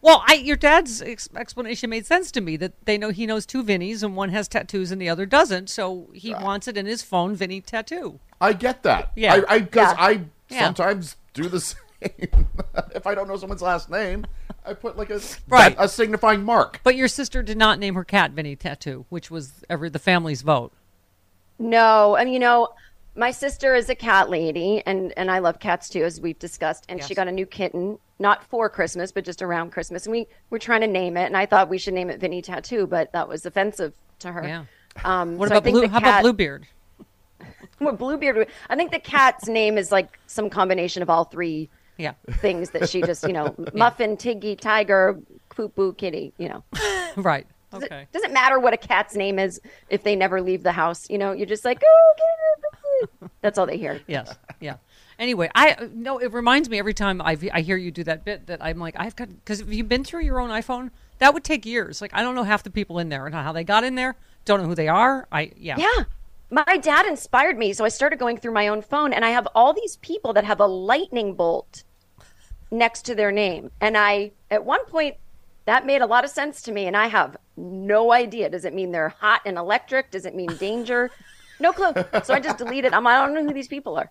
Well, 0.00 0.22
I 0.26 0.34
your 0.34 0.56
dad's 0.56 1.02
ex- 1.02 1.28
explanation 1.34 1.90
made 1.90 2.06
sense 2.06 2.30
to 2.32 2.40
me 2.40 2.56
that 2.58 2.72
they 2.86 2.96
know 2.98 3.10
he 3.10 3.26
knows 3.26 3.44
two 3.44 3.64
Vinnies 3.64 4.02
and 4.02 4.14
one 4.14 4.30
has 4.30 4.46
tattoos 4.46 4.92
and 4.92 5.02
the 5.02 5.08
other 5.08 5.26
doesn't, 5.26 5.68
so 5.68 6.08
he 6.14 6.32
wants 6.34 6.68
it 6.68 6.76
in 6.76 6.86
his 6.86 7.02
phone 7.02 7.34
Vinny 7.34 7.60
Tattoo. 7.60 8.20
I 8.40 8.52
get 8.52 8.82
that. 8.84 9.10
Yeah. 9.16 9.40
I 9.48 9.58
because 9.58 9.92
Yeah. 9.92 9.96
I 9.98 10.20
Yeah. 10.48 10.64
sometimes 10.66 11.16
do 11.34 11.48
the 11.48 11.60
same. 11.60 11.76
if 12.94 13.06
I 13.08 13.14
don't 13.16 13.26
know 13.26 13.36
someone's 13.36 13.60
last 13.62 13.90
name, 13.90 14.24
I 14.64 14.72
put 14.74 14.96
like 14.96 15.10
a 15.10 15.20
Right. 15.48 15.74
a 15.78 15.88
signifying 15.88 16.44
mark. 16.44 16.80
But 16.84 16.94
your 16.94 17.08
sister 17.08 17.42
did 17.42 17.58
not 17.58 17.80
name 17.80 17.96
her 17.96 18.04
cat 18.04 18.30
Vinny 18.30 18.54
Tattoo, 18.54 19.04
which 19.08 19.32
was 19.32 19.64
every 19.68 19.88
the 19.88 19.98
family's 19.98 20.42
vote. 20.42 20.72
No, 21.58 22.16
and 22.16 22.32
you 22.32 22.38
know, 22.38 22.68
my 23.16 23.30
sister 23.30 23.74
is 23.74 23.88
a 23.88 23.94
cat 23.94 24.30
lady, 24.30 24.82
and 24.86 25.12
and 25.16 25.30
I 25.30 25.40
love 25.40 25.58
cats 25.58 25.88
too, 25.88 26.04
as 26.04 26.20
we've 26.20 26.38
discussed. 26.38 26.84
And 26.88 27.02
she 27.02 27.14
got 27.14 27.26
a 27.28 27.32
new 27.32 27.46
kitten, 27.46 27.98
not 28.18 28.44
for 28.44 28.68
Christmas, 28.68 29.10
but 29.12 29.24
just 29.24 29.42
around 29.42 29.72
Christmas. 29.72 30.06
And 30.06 30.12
we 30.12 30.26
were 30.50 30.58
trying 30.58 30.82
to 30.82 30.86
name 30.86 31.16
it, 31.16 31.24
and 31.26 31.36
I 31.36 31.46
thought 31.46 31.68
we 31.68 31.78
should 31.78 31.94
name 31.94 32.10
it 32.10 32.20
Vinny 32.20 32.42
Tattoo, 32.42 32.86
but 32.86 33.10
that 33.12 33.28
was 33.28 33.44
offensive 33.44 33.92
to 34.20 34.32
her. 34.32 34.46
Yeah. 34.46 34.64
Um, 35.04 35.36
What 35.36 35.48
so 35.48 35.56
about 35.56 35.70
blue? 35.70 35.80
the 35.82 35.88
How 35.88 35.98
about 35.98 36.22
Bluebeard? 36.22 36.66
Well, 37.80 37.92
Bluebeard. 37.94 38.48
I 38.68 38.74
think 38.74 38.90
the 38.90 38.98
cat's 38.98 39.46
name 39.46 39.78
is 39.78 39.92
like 39.92 40.18
some 40.26 40.50
combination 40.50 41.00
of 41.00 41.08
all 41.08 41.22
three 41.24 41.68
Yeah. 41.96 42.14
things 42.40 42.70
that 42.70 42.88
she 42.88 43.02
just, 43.02 43.22
you 43.22 43.32
know, 43.32 43.54
muffin, 43.72 44.16
tiggy, 44.16 44.56
tiger, 44.56 45.20
poo 45.50 45.68
poo, 45.68 45.92
kitty. 45.92 46.32
You 46.38 46.48
know, 46.48 46.64
right. 47.16 47.46
Does 47.70 47.82
it- 47.82 48.12
doesn't 48.12 48.32
matter 48.32 48.58
what 48.58 48.72
a 48.72 48.76
cat's 48.76 49.14
name 49.14 49.38
is 49.38 49.60
if 49.90 50.02
they 50.02 50.16
never 50.16 50.40
leave 50.40 50.62
the 50.62 50.72
house. 50.72 51.08
You 51.10 51.18
know, 51.18 51.32
you're 51.32 51.46
just 51.46 51.64
like, 51.64 51.82
oh, 51.84 52.14
get. 52.16 53.30
That's 53.40 53.58
all 53.58 53.66
they 53.66 53.78
hear. 53.78 54.00
Yes. 54.06 54.34
Yeah. 54.60 54.76
Anyway, 55.18 55.50
I 55.54 55.88
no. 55.92 56.18
It 56.18 56.32
reminds 56.32 56.68
me 56.68 56.78
every 56.78 56.94
time 56.94 57.20
I 57.20 57.36
I 57.52 57.60
hear 57.60 57.76
you 57.76 57.90
do 57.90 58.04
that 58.04 58.24
bit 58.24 58.46
that 58.46 58.62
I'm 58.62 58.78
like 58.78 58.94
I've 58.98 59.16
got 59.16 59.28
because 59.28 59.60
if 59.60 59.72
you've 59.72 59.88
been 59.88 60.04
through 60.04 60.22
your 60.22 60.40
own 60.40 60.50
iPhone, 60.50 60.90
that 61.18 61.34
would 61.34 61.44
take 61.44 61.66
years. 61.66 62.00
Like 62.00 62.12
I 62.14 62.22
don't 62.22 62.34
know 62.34 62.44
half 62.44 62.62
the 62.62 62.70
people 62.70 62.98
in 62.98 63.08
there 63.08 63.26
and 63.26 63.34
how 63.34 63.52
they 63.52 63.64
got 63.64 63.82
in 63.84 63.94
there. 63.96 64.16
Don't 64.44 64.62
know 64.62 64.68
who 64.68 64.74
they 64.74 64.88
are. 64.88 65.26
I 65.32 65.52
yeah. 65.56 65.76
Yeah. 65.78 66.04
My 66.50 66.78
dad 66.78 67.04
inspired 67.04 67.58
me. 67.58 67.72
So 67.72 67.84
I 67.84 67.88
started 67.88 68.18
going 68.18 68.38
through 68.38 68.52
my 68.54 68.68
own 68.68 68.80
phone 68.80 69.12
and 69.12 69.24
I 69.24 69.30
have 69.30 69.46
all 69.54 69.74
these 69.74 69.96
people 69.96 70.32
that 70.32 70.44
have 70.44 70.60
a 70.60 70.66
lightning 70.66 71.34
bolt 71.34 71.82
next 72.70 73.02
to 73.02 73.14
their 73.14 73.30
name. 73.32 73.70
And 73.80 73.98
I, 73.98 74.32
at 74.50 74.64
one 74.64 74.84
point, 74.86 75.16
that 75.68 75.84
made 75.84 76.00
a 76.00 76.06
lot 76.06 76.24
of 76.24 76.30
sense 76.30 76.62
to 76.62 76.72
me. 76.72 76.86
And 76.86 76.96
I 76.96 77.08
have 77.08 77.36
no 77.58 78.10
idea. 78.10 78.48
Does 78.48 78.64
it 78.64 78.72
mean 78.72 78.90
they're 78.90 79.10
hot 79.10 79.42
and 79.44 79.58
electric? 79.58 80.10
Does 80.10 80.24
it 80.24 80.34
mean 80.34 80.48
danger? 80.56 81.10
No 81.60 81.74
clue. 81.74 81.92
So 82.24 82.32
I 82.32 82.40
just 82.40 82.56
deleted. 82.56 82.94
I'm, 82.94 83.06
I 83.06 83.18
don't 83.18 83.34
know 83.34 83.44
who 83.44 83.52
these 83.52 83.68
people 83.68 83.94
are. 83.98 84.10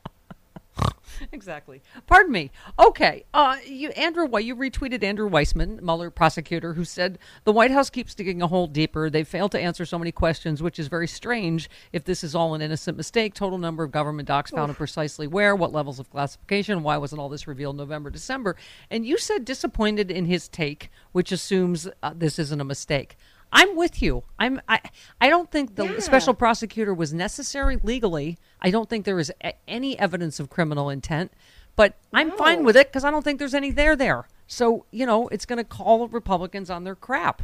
exactly. 1.31 1.81
Pardon 2.05 2.31
me. 2.31 2.51
Okay. 2.79 3.25
Uh, 3.33 3.57
you, 3.65 3.89
Andrew, 3.89 4.25
Why 4.25 4.39
you 4.39 4.55
retweeted 4.55 5.03
Andrew 5.03 5.29
Weissmann, 5.29 5.81
Mueller 5.81 6.09
prosecutor, 6.09 6.73
who 6.73 6.85
said 6.85 7.19
the 7.43 7.51
White 7.51 7.71
House 7.71 7.89
keeps 7.89 8.15
digging 8.15 8.41
a 8.41 8.47
hole 8.47 8.67
deeper. 8.67 9.09
They 9.09 9.23
failed 9.23 9.51
to 9.51 9.59
answer 9.59 9.85
so 9.85 9.99
many 9.99 10.11
questions, 10.11 10.61
which 10.61 10.79
is 10.79 10.87
very 10.87 11.07
strange. 11.07 11.69
If 11.91 12.03
this 12.03 12.23
is 12.23 12.35
all 12.35 12.53
an 12.53 12.61
innocent 12.61 12.97
mistake, 12.97 13.33
total 13.33 13.57
number 13.57 13.83
of 13.83 13.91
government 13.91 14.27
docs 14.27 14.51
found 14.51 14.69
and 14.69 14.77
precisely 14.77 15.27
where, 15.27 15.55
what 15.55 15.73
levels 15.73 15.99
of 15.99 16.09
classification, 16.09 16.83
why 16.83 16.97
wasn't 16.97 17.19
all 17.19 17.29
this 17.29 17.47
revealed 17.47 17.77
November, 17.77 18.09
December? 18.09 18.55
And 18.89 19.05
you 19.05 19.17
said 19.17 19.45
disappointed 19.45 20.11
in 20.11 20.25
his 20.25 20.47
take, 20.47 20.89
which 21.11 21.31
assumes 21.31 21.87
uh, 22.03 22.13
this 22.15 22.39
isn't 22.39 22.61
a 22.61 22.65
mistake. 22.65 23.17
I'm 23.51 23.75
with 23.75 24.01
you. 24.01 24.23
I'm. 24.37 24.61
I. 24.67 24.79
I 25.21 25.29
don't 25.29 25.49
think 25.49 25.75
the 25.75 25.85
Yeah. 25.85 25.99
special 25.99 26.33
prosecutor 26.33 26.93
was 26.93 27.13
necessary 27.13 27.77
legally. 27.81 28.37
I 28.61 28.69
don't 28.71 28.89
think 28.89 29.05
there 29.05 29.19
is 29.19 29.31
a- 29.43 29.53
any 29.67 29.97
evidence 29.97 30.39
of 30.39 30.49
criminal 30.49 30.89
intent, 30.89 31.31
but 31.75 31.95
I'm 32.13 32.31
fine 32.31 32.63
with 32.65 32.75
it 32.75 32.87
because 32.87 33.03
I 33.05 33.11
don't 33.11 33.23
think 33.23 33.39
there's 33.39 33.53
any 33.53 33.71
there 33.71 33.95
there. 33.95 34.27
So 34.47 34.85
you 34.91 35.05
know, 35.05 35.27
it's 35.29 35.45
going 35.45 35.57
to 35.57 35.63
call 35.63 36.07
Republicans 36.09 36.69
on 36.69 36.83
their 36.83 36.95
crap. 36.95 37.41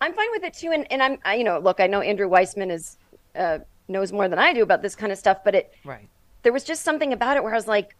I'm 0.00 0.14
fine 0.14 0.30
with 0.30 0.42
it 0.44 0.54
too. 0.54 0.70
And, 0.72 0.90
and 0.90 1.02
I'm, 1.02 1.18
I, 1.26 1.34
you 1.34 1.44
know, 1.44 1.58
look, 1.58 1.78
I 1.78 1.86
know 1.86 2.00
Andrew 2.00 2.26
Weissmann 2.26 2.70
is, 2.70 2.96
uh, 3.36 3.58
knows 3.86 4.12
more 4.12 4.28
than 4.28 4.38
I 4.38 4.54
do 4.54 4.62
about 4.62 4.80
this 4.80 4.96
kind 4.96 5.12
of 5.12 5.18
stuff, 5.18 5.44
but 5.44 5.54
it, 5.54 5.74
Right. 5.84 6.08
there 6.42 6.54
was 6.54 6.64
just 6.64 6.82
something 6.84 7.12
about 7.12 7.36
it 7.36 7.42
where 7.42 7.52
I 7.52 7.56
was 7.56 7.66
like, 7.68 7.94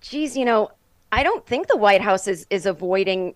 geez, 0.00 0.34
you 0.34 0.46
know, 0.46 0.70
I 1.12 1.22
don't 1.22 1.46
think 1.46 1.66
the 1.68 1.76
White 1.76 2.00
House 2.00 2.26
is 2.26 2.46
is 2.50 2.64
avoiding 2.66 3.34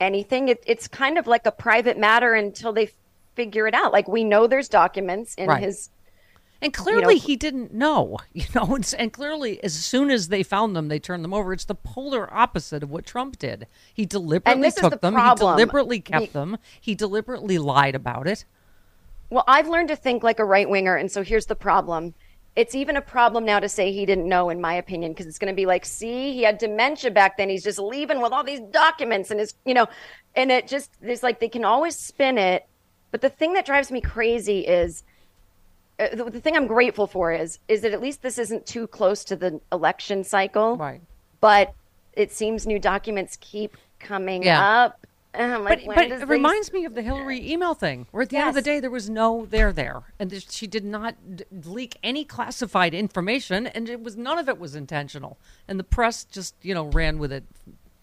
anything. 0.00 0.48
It, 0.48 0.62
it's 0.66 0.88
kind 0.88 1.18
of 1.18 1.26
like 1.26 1.46
a 1.46 1.52
private 1.52 1.98
matter 1.98 2.34
until 2.34 2.72
they 2.72 2.90
figure 3.34 3.66
it 3.66 3.74
out. 3.74 3.92
Like 3.92 4.08
we 4.08 4.24
know 4.24 4.46
there's 4.46 4.68
documents 4.68 5.34
in 5.34 5.48
Right. 5.48 5.62
his. 5.62 5.90
And 6.62 6.72
clearly 6.72 7.16
know- 7.16 7.20
he 7.20 7.36
didn't 7.36 7.74
know, 7.74 8.16
you 8.32 8.44
know, 8.54 8.74
and, 8.74 8.94
and 8.98 9.12
clearly 9.12 9.62
as 9.62 9.74
soon 9.74 10.10
as 10.10 10.28
they 10.28 10.42
found 10.42 10.74
them, 10.74 10.88
they 10.88 10.98
turned 10.98 11.22
them 11.22 11.34
over. 11.34 11.52
It's 11.52 11.66
the 11.66 11.74
polar 11.74 12.32
opposite 12.32 12.82
of 12.82 12.90
what 12.90 13.04
Trump 13.04 13.38
did. 13.38 13.66
He 13.92 14.06
deliberately 14.06 14.70
took 14.70 14.92
the 14.92 14.98
them. 14.98 15.14
problem. 15.14 15.52
He 15.58 15.62
deliberately 15.64 16.00
kept 16.00 16.20
He- 16.26 16.30
them. 16.30 16.56
He 16.80 16.94
deliberately 16.94 17.58
lied 17.58 17.94
about 17.94 18.26
it. 18.26 18.44
Well, 19.28 19.44
I've 19.48 19.68
learned 19.68 19.88
to 19.88 19.96
think 19.96 20.22
like 20.22 20.38
a 20.38 20.44
right 20.44 20.68
winger, 20.70 20.94
and 20.96 21.10
so 21.10 21.22
here's 21.24 21.46
the 21.46 21.56
problem. 21.56 22.14
It's 22.56 22.74
even 22.74 22.96
a 22.96 23.02
problem 23.02 23.44
now 23.44 23.60
to 23.60 23.68
say 23.68 23.92
he 23.92 24.06
didn't 24.06 24.26
know, 24.28 24.48
in 24.48 24.60
my 24.62 24.74
opinion, 24.74 25.12
because 25.12 25.26
it's 25.26 25.38
going 25.38 25.52
to 25.52 25.56
be 25.56 25.66
like, 25.66 25.84
see, 25.84 26.32
he 26.32 26.42
had 26.42 26.56
dementia 26.56 27.10
back 27.10 27.36
then. 27.36 27.50
He's 27.50 27.62
just 27.62 27.78
leaving 27.78 28.22
with 28.22 28.32
all 28.32 28.42
these 28.42 28.60
documents, 28.60 29.30
and 29.30 29.38
his, 29.38 29.54
you 29.66 29.74
know, 29.74 29.86
and 30.34 30.50
it 30.50 30.66
just 30.66 30.90
there's 31.02 31.22
like 31.22 31.38
they 31.38 31.50
can 31.50 31.64
always 31.64 31.96
spin 31.96 32.38
it. 32.38 32.66
But 33.10 33.20
the 33.20 33.28
thing 33.28 33.52
that 33.52 33.66
drives 33.66 33.90
me 33.90 34.00
crazy 34.00 34.60
is 34.60 35.04
uh, 35.98 36.08
the, 36.14 36.24
the 36.30 36.40
thing 36.40 36.56
I'm 36.56 36.66
grateful 36.66 37.06
for 37.06 37.30
is 37.32 37.58
is 37.68 37.82
that 37.82 37.92
at 37.92 38.00
least 38.00 38.22
this 38.22 38.38
isn't 38.38 38.66
too 38.66 38.86
close 38.86 39.22
to 39.24 39.36
the 39.36 39.60
election 39.70 40.24
cycle. 40.24 40.76
Right. 40.76 41.02
But 41.40 41.74
it 42.14 42.32
seems 42.32 42.66
new 42.66 42.78
documents 42.78 43.36
keep 43.40 43.76
coming 44.00 44.42
Yeah. 44.42 44.84
up. 44.86 45.05
I'm 45.38 45.64
like, 45.64 45.84
But, 45.86 45.94
but 45.94 46.06
it 46.10 46.28
reminds 46.28 46.72
me 46.72 46.84
of 46.84 46.94
the 46.94 47.02
Hillary 47.02 47.50
email 47.50 47.74
thing, 47.74 48.06
where 48.10 48.22
at 48.22 48.30
the 48.30 48.36
end 48.36 48.48
of 48.50 48.54
the 48.54 48.62
day 48.62 48.80
there 48.80 48.90
was 48.90 49.08
no 49.10 49.46
there 49.46 49.72
there, 49.72 50.02
and 50.18 50.30
th- 50.30 50.50
she 50.50 50.66
did 50.66 50.84
not 50.84 51.14
d- 51.36 51.44
leak 51.64 51.96
any 52.02 52.24
classified 52.24 52.94
information, 52.94 53.66
and 53.66 53.88
it 53.88 54.02
was 54.02 54.16
none 54.16 54.38
of 54.38 54.48
it 54.48 54.58
was 54.58 54.74
intentional, 54.74 55.38
and 55.68 55.78
the 55.78 55.84
press 55.84 56.24
just 56.24 56.54
you 56.62 56.74
know 56.74 56.86
ran 56.86 57.18
with 57.18 57.32
it. 57.32 57.44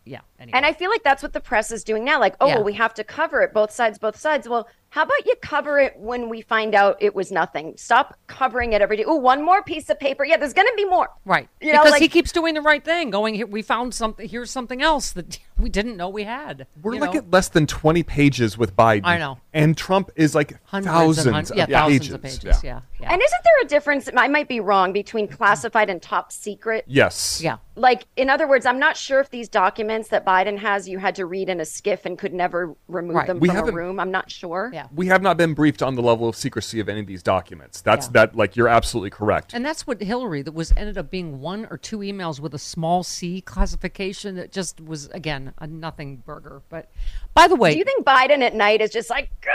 Yeah. 0.06 0.20
Anyway. 0.38 0.58
And 0.58 0.66
I 0.66 0.74
feel 0.74 0.90
like 0.90 1.04
that's 1.04 1.24
what 1.24 1.32
the 1.32 1.40
press 1.40 1.72
is 1.72 1.84
doing 1.84 2.04
now. 2.04 2.20
Like, 2.20 2.36
oh, 2.42 2.48
Yeah. 2.48 2.56
well, 2.56 2.66
we 2.66 2.74
have 2.74 2.94
to 2.96 3.06
cover 3.06 3.42
it, 3.42 3.54
both 3.54 3.72
sides, 3.72 3.98
both 3.98 4.18
sides. 4.18 4.50
Well, 4.50 4.68
how 4.94 5.02
about 5.02 5.26
you 5.26 5.34
cover 5.42 5.80
it 5.80 5.98
when 5.98 6.30
we 6.30 6.42
find 6.42 6.76
out 6.76 6.98
it 7.00 7.16
was 7.16 7.32
nothing? 7.32 7.74
Stop 7.78 8.16
covering 8.28 8.74
it 8.74 8.82
every 8.84 8.96
day. 8.96 9.04
Oh, 9.08 9.16
one 9.16 9.44
more 9.44 9.64
piece 9.64 9.90
of 9.90 10.00
paper. 10.00 10.24
Yeah, 10.24 10.38
there's 10.38 10.54
going 10.54 10.68
to 10.68 10.74
be 10.78 10.86
more. 10.86 11.10
Right. 11.26 11.50
You 11.60 11.74
know, 11.74 11.80
because 11.80 11.94
like- 11.94 12.02
he 12.04 12.08
keeps 12.08 12.32
doing 12.32 12.54
the 12.54 12.62
right 12.62 12.86
thing, 12.86 13.10
going, 13.10 13.34
"Here, 13.34 13.48
we 13.48 13.64
found 13.64 13.96
something, 13.96 14.30
here's 14.30 14.52
something 14.52 14.84
else 14.84 15.12
that 15.14 15.40
we 15.58 15.70
didn't 15.70 15.98
know 15.98 16.10
we 16.10 16.26
had. 16.26 16.68
We're 16.84 16.94
you 16.94 17.00
like 17.00 17.14
know? 17.14 17.20
at 17.22 17.32
less 17.32 17.48
than 17.50 17.66
20 17.66 18.04
pages 18.04 18.56
with 18.56 18.76
Biden. 18.76 19.02
I 19.06 19.18
know. 19.18 19.40
And 19.52 19.76
Trump 19.76 20.12
is 20.16 20.36
like 20.36 20.58
hundreds 20.66 20.94
thousands, 20.94 21.26
and 21.26 21.60
hun- 21.60 21.70
yeah, 21.70 21.80
thousands 21.80 22.00
pages. 22.00 22.14
of 22.14 22.22
pages. 22.22 22.44
Yeah. 22.44 22.60
Yeah. 22.64 22.80
Yeah. 23.02 23.14
And 23.14 23.22
isn't 23.22 23.44
there 23.44 23.62
a 23.64 23.68
difference? 23.68 24.10
I 24.16 24.28
might 24.28 24.48
be 24.48 24.60
wrong 24.60 24.94
between 24.94 25.28
classified 25.28 25.90
and 25.90 26.02
top 26.02 26.32
secret. 26.32 26.86
Yes. 26.88 27.42
yeah. 27.44 27.58
Like, 27.76 28.06
in 28.16 28.30
other 28.30 28.48
words, 28.48 28.66
I'm 28.66 28.80
not 28.80 28.96
sure 28.96 29.20
if 29.20 29.30
these 29.30 29.50
documents 29.50 30.10
that 30.10 30.26
Biden 30.26 30.58
has, 30.60 30.88
you 30.88 31.00
had 31.00 31.16
to 31.16 31.26
read 31.26 31.50
in 31.50 31.60
a 31.60 31.66
skiff 31.66 32.06
and 32.06 32.18
could 32.18 32.34
never 32.34 32.76
remove 32.88 33.16
Right. 33.16 33.28
them 33.28 33.40
We 33.40 33.50
from 33.50 33.68
a 33.68 33.72
room. 33.72 34.00
I'm 34.00 34.12
not 34.12 34.32
sure. 34.32 34.70
Yeah. 34.74 34.83
We 34.94 35.08
have 35.08 35.22
not 35.22 35.38
been 35.38 35.54
briefed 35.54 35.82
on 35.82 35.96
the 35.96 36.02
level 36.02 36.28
of 36.28 36.36
secrecy 36.36 36.80
of 36.80 36.90
any 36.90 37.00
of 37.00 37.08
these 37.08 37.24
documents. 37.24 37.82
That's 37.82 38.08
Yeah. 38.08 38.12
that 38.14 38.36
like 38.36 38.56
you're 38.56 38.68
absolutely 38.68 39.10
correct. 39.12 39.54
And 39.54 39.66
that's 39.66 39.86
what 39.88 40.02
Hillary 40.02 40.42
that 40.42 40.54
was 40.54 40.74
ended 40.76 40.98
up 40.98 41.10
being 41.12 41.40
one 41.42 41.68
or 41.70 41.78
two 41.78 42.00
emails 42.00 42.40
with 42.40 42.54
a 42.54 42.60
small 42.60 43.04
C 43.04 43.42
classification 43.42 44.36
that 44.36 44.52
just 44.52 44.80
was 44.82 45.08
again 45.10 45.54
a 45.60 45.68
nothing 45.68 46.18
burger. 46.18 46.62
But 46.70 46.90
by 47.34 47.48
the 47.48 47.56
way, 47.56 47.72
Do 47.74 47.78
you 47.80 47.86
think 47.86 48.06
Biden 48.06 48.42
at 48.42 48.56
night 48.56 48.82
is 48.82 48.90
just 48.92 49.10
like, 49.10 49.30
"Grr," 49.42 49.50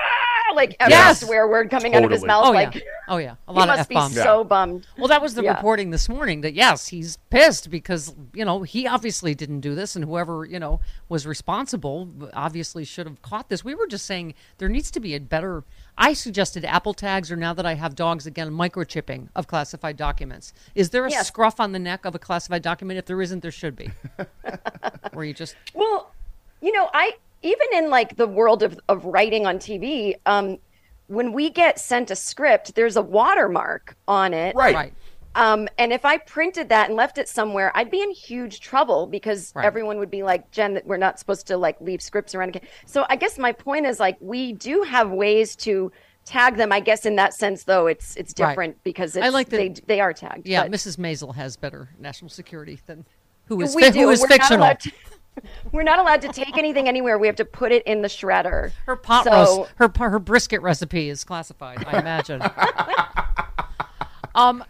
like 0.55 0.77
every 0.81 0.93
Yes. 0.93 1.21
swear 1.21 1.47
word 1.49 1.71
coming 1.71 1.95
out 1.95 2.05
of 2.05 2.11
his 2.11 2.23
Totally. 2.23 2.29
mouth? 2.29 2.47
oh 2.47 2.51
like, 2.53 2.75
yeah, 2.75 2.81
oh 3.09 3.17
yeah, 3.19 3.35
a 3.47 3.53
he 3.53 3.59
lot 3.59 3.69
of 3.69 3.77
must 3.77 3.81
f 3.81 3.89
be 3.89 3.95
bombs. 3.95 4.15
so 4.15 4.45
bummed. 4.45 4.87
Well, 4.97 5.09
that 5.09 5.21
was 5.23 5.35
the 5.35 5.43
Yeah. 5.43 5.55
reporting 5.55 5.91
this 5.91 6.09
morning 6.09 6.41
that 6.43 6.55
yes, 6.55 6.89
he's 6.89 7.17
pissed 7.31 7.71
because 7.71 8.15
you 8.35 8.45
know 8.45 8.63
he 8.63 8.87
obviously 8.87 9.35
didn't 9.35 9.61
do 9.61 9.75
this, 9.75 9.97
and 9.97 10.05
whoever 10.05 10.45
you 10.45 10.59
know 10.59 10.81
was 11.09 11.27
responsible 11.27 12.09
obviously 12.35 12.85
should 12.85 13.07
have 13.07 13.21
caught 13.23 13.49
this. 13.49 13.65
We 13.65 13.75
were 13.75 13.87
just 13.87 14.07
saying 14.07 14.35
there 14.59 14.69
needs 14.69 14.91
to 14.93 15.01
be 15.01 15.15
a 15.15 15.21
better. 15.21 15.65
I 15.97 16.13
suggested 16.13 16.65
Apple 16.65 16.95
tags, 16.95 17.33
or 17.33 17.37
now 17.37 17.53
that 17.55 17.67
I 17.67 17.75
have 17.75 17.95
dogs 17.97 18.27
again, 18.27 18.51
microchipping 18.53 19.29
of 19.35 19.49
classified 19.49 19.97
documents. 19.97 20.53
Is 20.77 20.91
there 20.91 21.05
a 21.07 21.11
Yes. 21.11 21.27
scruff 21.27 21.59
on 21.59 21.73
the 21.73 21.79
neck 21.81 22.05
of 22.05 22.15
a 22.15 22.19
classified 22.21 22.63
document? 22.63 22.99
If 22.99 23.07
there 23.07 23.21
isn't, 23.21 23.41
there 23.41 23.51
should 23.51 23.75
be. 23.75 23.91
Where 25.13 25.25
you 25.25 25.35
just 25.35 25.57
Well, 25.75 26.13
you 26.61 26.73
know, 26.73 26.89
I 26.93 27.17
even 27.43 27.67
in 27.75 27.91
like 27.91 28.17
the 28.17 28.27
world 28.27 28.63
of, 28.63 28.79
of 28.89 29.05
writing 29.05 29.47
on 29.47 29.59
TV, 29.59 30.15
um, 30.27 30.59
when 31.07 31.33
we 31.33 31.51
get 31.51 31.79
sent 31.79 32.11
a 32.11 32.17
script, 32.17 32.75
there's 32.75 32.97
a 32.97 33.03
watermark 33.03 33.97
on 34.07 34.35
it. 34.35 34.55
Right. 34.55 34.75
right. 34.75 34.93
Um, 35.35 35.69
and 35.79 35.93
if 35.93 36.05
I 36.05 36.17
printed 36.19 36.69
that 36.71 36.89
and 36.89 36.97
left 36.97 37.17
it 37.17 37.29
somewhere, 37.29 37.71
I'd 37.77 37.91
be 37.91 38.03
in 38.03 38.11
huge 38.11 38.61
trouble 38.61 39.07
because 39.07 39.53
Right. 39.55 39.65
everyone 39.65 39.99
would 39.99 40.11
be 40.11 40.23
like, 40.23 40.51
Jen, 40.51 40.75
that 40.75 40.87
we're 40.87 40.97
not 40.97 41.19
supposed 41.19 41.47
to 41.47 41.57
like 41.57 41.81
leave 41.81 42.03
scripts 42.03 42.35
around 42.35 42.49
again. 42.51 42.63
So 42.87 43.07
I 43.09 43.17
guess 43.17 43.39
my 43.39 43.53
point 43.53 43.87
is 43.87 44.01
like 44.01 44.17
we 44.21 44.53
do 44.53 44.83
have 44.83 45.11
ways 45.11 45.55
to 45.57 45.93
tag 46.25 46.57
them. 46.57 46.73
I 46.73 46.81
guess 46.81 47.07
in 47.07 47.17
that 47.17 47.35
sense, 47.35 47.65
though, 47.65 47.87
it's 47.87 48.17
it's 48.17 48.35
Right. 48.39 48.49
different 48.51 48.83
because 48.83 49.15
it's, 49.17 49.25
I 49.25 49.29
like 49.29 49.49
that- 49.51 49.57
they 49.59 49.69
they 49.87 50.01
are 50.01 50.13
tagged. 50.13 50.47
Yeah, 50.47 50.63
but- 50.65 50.73
Mrs. 50.73 50.97
Maisel 50.97 51.35
has 51.37 51.57
better 51.57 51.91
national 52.01 52.31
security 52.31 52.81
than 52.87 53.05
who 53.47 53.61
is 53.63 53.77
we 53.77 53.83
fi- 53.83 53.91
do. 53.91 54.01
who 54.03 54.11
is 54.11 54.21
we're 54.21 54.27
Not 54.29 54.39
fictional. 54.41 54.65
allowed 54.65 54.81
to, 54.81 54.93
we're 55.73 55.83
not 55.83 55.99
allowed 55.99 56.23
to 56.23 56.29
take 56.29 56.57
anything 56.57 56.89
anywhere. 56.89 57.19
We 57.19 57.27
have 57.27 57.37
to 57.37 57.45
put 57.45 57.73
it 57.73 57.85
in 57.87 58.03
the 58.03 58.09
shredder. 58.09 58.73
Her 58.87 58.97
pot 58.97 59.25
so, 59.25 59.31
roast, 59.31 59.73
her 59.77 60.09
her 60.09 60.19
brisket 60.19 60.63
recipe 60.63 61.09
is 61.09 61.25
classified. 61.25 61.85
I 61.87 62.01
imagine. 62.01 62.43
um, 64.35 64.65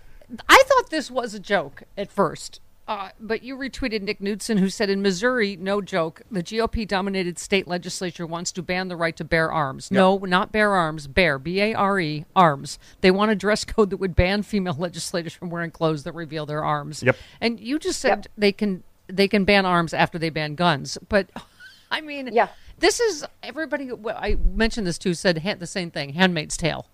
I 0.49 0.63
thought 0.67 0.91
this 0.91 1.11
was 1.11 1.35
a 1.35 1.41
joke 1.41 1.85
at 1.97 2.11
first, 2.11 2.61
uh, 2.89 3.11
but 3.21 3.43
you 3.43 3.55
retweeted 3.55 4.01
Nick 4.01 4.19
Knudsen, 4.19 4.57
who 4.57 4.71
said 4.71 4.89
in 4.89 5.03
Missouri, 5.03 5.57
no 5.57 5.83
joke, 5.83 6.23
the 6.31 6.43
GOP-dominated 6.43 7.39
state 7.39 7.69
legislature 7.69 8.27
wants 8.27 8.51
to 8.53 8.63
ban 8.63 8.89
the 8.89 8.97
right 8.97 9.15
to 9.17 9.25
bear 9.25 9.53
arms. 9.53 9.91
No, 9.91 10.17
not 10.17 10.53
bear 10.53 10.73
arms, 10.73 11.07
bear, 11.07 11.39
B-A-R-E, 11.39 12.25
arms. 12.35 12.79
They 13.03 13.11
want 13.11 13.31
a 13.31 13.35
dress 13.35 13.67
code 13.67 13.91
that 13.91 13.99
would 13.99 14.17
ban 14.17 14.43
female 14.43 14.75
legislators 14.79 15.35
from 15.35 15.51
wearing 15.51 15.71
clothes 15.71 16.05
that 16.05 16.13
reveal 16.13 16.47
their 16.47 16.65
arms. 16.65 17.03
Yep. 17.03 17.17
And 17.43 17.61
you 17.61 17.79
just 17.79 18.01
said 18.01 18.29
they 18.39 18.53
can 18.53 18.83
they 19.09 19.27
can 19.29 19.45
ban 19.45 19.67
arms 19.67 19.93
after 19.95 20.19
they 20.19 20.31
ban 20.31 20.55
guns, 20.55 20.99
but 21.09 21.29
I 21.91 22.01
mean, 22.01 22.29
Yeah. 22.33 22.49
this 22.79 23.01
is 23.01 23.25
everybody. 23.43 23.91
I 24.07 24.37
mentioned 24.37 24.87
this 24.87 24.99
too. 24.99 25.15
Said 25.15 25.43
the 25.59 25.67
same 25.67 25.91
thing. 25.91 26.11
Handmaid's 26.15 26.57
Tale. 26.57 26.87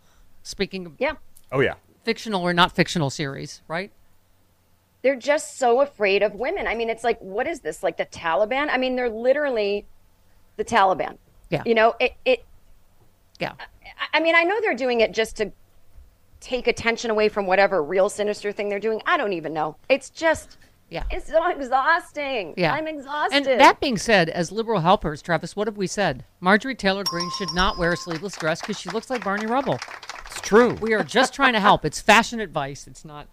Speaking 0.42 0.86
of 0.86 0.92
Yeah. 0.98 1.14
Oh 1.52 1.60
yeah. 1.60 1.74
fictional 2.04 2.42
or 2.42 2.52
not 2.54 2.72
fictional 2.72 3.10
series, 3.10 3.62
right? 3.68 3.90
they're 5.02 5.14
just 5.16 5.58
so 5.58 5.82
afraid 5.82 6.22
of 6.22 6.34
women. 6.34 6.66
I 6.66 6.74
mean, 6.74 6.88
it's 6.88 7.04
like, 7.04 7.18
what 7.20 7.46
is 7.46 7.60
this? 7.60 7.82
Like 7.82 7.98
the 7.98 8.06
Taliban? 8.06 8.68
I 8.70 8.78
mean, 8.78 8.96
they're 8.96 9.10
literally 9.10 9.84
the 10.56 10.64
Taliban. 10.64 11.18
Yeah. 11.50 11.62
You 11.66 11.74
know, 11.74 11.94
it, 12.00 12.14
it 12.24 12.42
Yeah. 13.38 13.52
I- 13.60 13.66
I 14.14 14.20
mean, 14.20 14.34
I 14.34 14.44
know 14.44 14.58
they're 14.62 14.74
doing 14.74 15.00
it 15.02 15.12
just 15.12 15.36
to 15.36 15.52
take 16.40 16.66
attention 16.66 17.10
away 17.10 17.28
from 17.28 17.46
whatever 17.46 17.82
real 17.82 18.08
sinister 18.08 18.50
thing 18.50 18.70
they're 18.70 18.80
doing. 18.80 19.02
I 19.04 19.18
don't 19.18 19.34
even 19.34 19.52
know. 19.52 19.76
It's 19.90 20.08
just, 20.08 20.56
Yeah. 20.90 21.02
it's 21.10 21.26
so 21.26 21.48
exhausting. 21.48 22.54
Yeah. 22.56 22.72
I'm 22.72 22.86
exhausted. 22.86 23.46
And 23.48 23.60
that 23.60 23.80
being 23.80 23.98
said, 23.98 24.28
as 24.28 24.52
liberal 24.52 24.80
helpers, 24.80 25.22
Travis, 25.22 25.56
what 25.56 25.66
have 25.66 25.76
we 25.76 25.86
said? 25.86 26.24
Marjorie 26.40 26.74
Taylor 26.74 27.02
Greene 27.04 27.30
should 27.38 27.52
not 27.54 27.78
wear 27.78 27.92
a 27.92 27.96
sleeveless 27.96 28.36
dress 28.36 28.60
because 28.60 28.78
she 28.78 28.90
looks 28.90 29.10
like 29.10 29.24
Barney 29.24 29.46
Rubble. 29.46 29.78
It's 30.26 30.40
true. 30.40 30.74
We 30.74 30.92
are 30.94 31.02
just 31.02 31.34
trying 31.34 31.54
to 31.54 31.60
help. 31.60 31.84
It's 31.84 32.00
fashion 32.00 32.38
advice. 32.40 32.86
It's 32.86 33.04
not. 33.04 33.26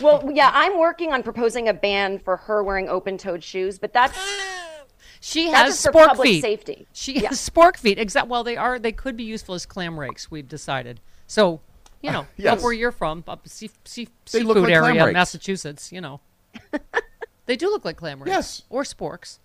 well, 0.00 0.28
yeah, 0.32 0.50
I'm 0.52 0.78
working 0.78 1.12
on 1.12 1.22
proposing 1.22 1.68
a 1.68 1.72
ban 1.74 2.18
for 2.18 2.36
her 2.36 2.62
wearing 2.62 2.88
open-toed 2.88 3.42
shoes, 3.42 3.78
but 3.78 3.92
that's 3.92 4.18
She 5.20 5.50
That's 5.50 5.56
has 5.56 5.82
just 5.82 5.86
for 5.86 5.92
spork 5.92 6.06
public 6.08 6.26
feet. 6.28 6.42
safety. 6.42 6.86
She 6.92 7.20
Yeah. 7.20 7.28
has 7.30 7.48
spork 7.50 7.76
feet. 7.78 7.98
Exact. 7.98 8.28
Well, 8.28 8.44
they 8.44 8.56
are. 8.56 8.78
They 8.78 8.92
could 8.92 9.16
be 9.16 9.24
useful 9.24 9.54
as 9.54 9.64
clam 9.66 9.98
rakes. 9.98 10.30
We've 10.30 10.46
decided. 10.46 11.00
So, 11.26 11.62
you 12.02 12.12
know, 12.12 12.26
Yes. 12.36 12.58
up 12.58 12.62
where 12.62 12.72
you're 12.72 12.92
from, 12.92 13.24
up 13.26 13.48
sea, 13.48 13.70
sea, 13.84 14.08
They 14.30 14.42
look 14.42 14.58
seafood 14.58 14.70
like 14.82 14.94
area. 14.98 15.12
Massachusetts. 15.12 15.90
You 15.90 16.00
know, 16.02 16.20
they 17.46 17.56
do 17.56 17.68
look 17.68 17.84
like 17.84 17.96
clam 17.96 18.20
rakes. 18.20 18.28
Yes. 18.30 18.62
or 18.70 18.82
sporks. 18.82 19.38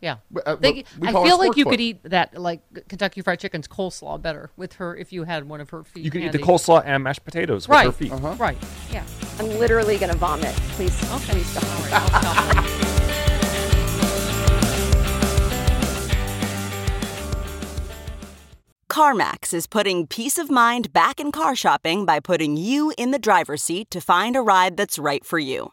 Yeah, 0.00 0.18
uh, 0.46 0.54
They- 0.54 0.84
I 1.02 1.10
feel 1.10 1.38
like 1.38 1.56
you 1.56 1.64
foot. 1.64 1.70
could 1.70 1.80
eat 1.80 2.02
that 2.04 2.40
like 2.40 2.60
Kentucky 2.88 3.20
Fried 3.20 3.40
Chicken's 3.40 3.66
coleslaw 3.66 4.22
better 4.22 4.50
with 4.56 4.74
her 4.74 4.94
if 4.96 5.12
you 5.12 5.24
had 5.24 5.48
one 5.48 5.60
of 5.60 5.70
her 5.70 5.82
feet. 5.82 6.04
You 6.04 6.10
can 6.12 6.20
eat 6.22 6.30
the 6.30 6.38
handy. 6.38 6.52
coleslaw 6.52 6.84
and 6.86 7.02
mashed 7.02 7.24
potatoes 7.24 7.66
with 7.66 7.74
Right. 7.74 7.86
her 7.86 7.92
feet. 7.92 8.12
Right. 8.12 8.56
Yeah. 8.92 9.02
I'm 9.40 9.48
literally 9.58 9.98
going 9.98 10.12
to 10.12 10.18
vomit. 10.18 10.54
Please, 10.76 10.94
Okay. 11.14 11.32
please 11.32 11.46
stop. 11.46 11.64
All 11.64 11.82
right. 11.82 11.92
I'll 11.94 12.22
stop 12.22 12.54
then. 12.54 12.64
CarMax 18.88 19.52
is 19.52 19.66
putting 19.66 20.06
peace 20.06 20.38
of 20.38 20.50
mind 20.50 20.92
back 20.92 21.20
in 21.20 21.30
car 21.30 21.54
shopping 21.54 22.04
by 22.06 22.20
putting 22.20 22.56
you 22.56 22.92
in 22.96 23.10
the 23.10 23.18
driver's 23.18 23.62
seat 23.62 23.90
to 23.90 24.00
find 24.00 24.34
a 24.34 24.40
ride 24.40 24.76
that's 24.76 24.98
right 24.98 25.24
for 25.24 25.38
you. 25.38 25.72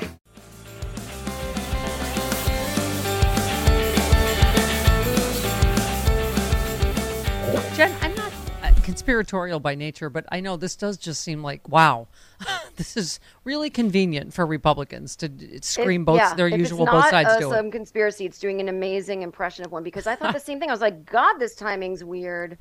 Conspiratorial 8.91 9.59
by 9.59 9.73
nature, 9.73 10.09
but 10.09 10.25
I 10.31 10.41
know 10.41 10.57
this 10.57 10.75
does 10.75 10.97
just 10.97 11.21
seem 11.21 11.41
like 11.41 11.67
wow, 11.69 12.07
this 12.75 12.97
is 12.97 13.19
really 13.43 13.69
convenient 13.69 14.33
for 14.33 14.45
Republicans 14.45 15.15
to 15.17 15.29
scream 15.61 16.01
It- 16.01 16.05
both 16.05 16.17
yeah, 16.17 16.33
their 16.35 16.47
if 16.47 16.59
usual 16.59 16.83
it's 16.83 16.91
both 16.91 17.09
sides 17.09 17.29
uh, 17.29 17.39
do 17.39 17.49
some 17.49 17.71
conspiracy. 17.71 18.25
It's 18.25 18.39
doing 18.39 18.59
an 18.59 18.69
amazing 18.69 19.21
impression 19.21 19.65
of 19.65 19.71
one 19.71 19.83
because 19.83 20.07
I 20.07 20.15
thought 20.15 20.33
the 20.33 20.39
same 20.49 20.59
thing. 20.59 20.69
I 20.69 20.73
was 20.73 20.81
like, 20.81 21.05
God, 21.05 21.37
this 21.37 21.55
timing's 21.55 22.03
weird. 22.03 22.57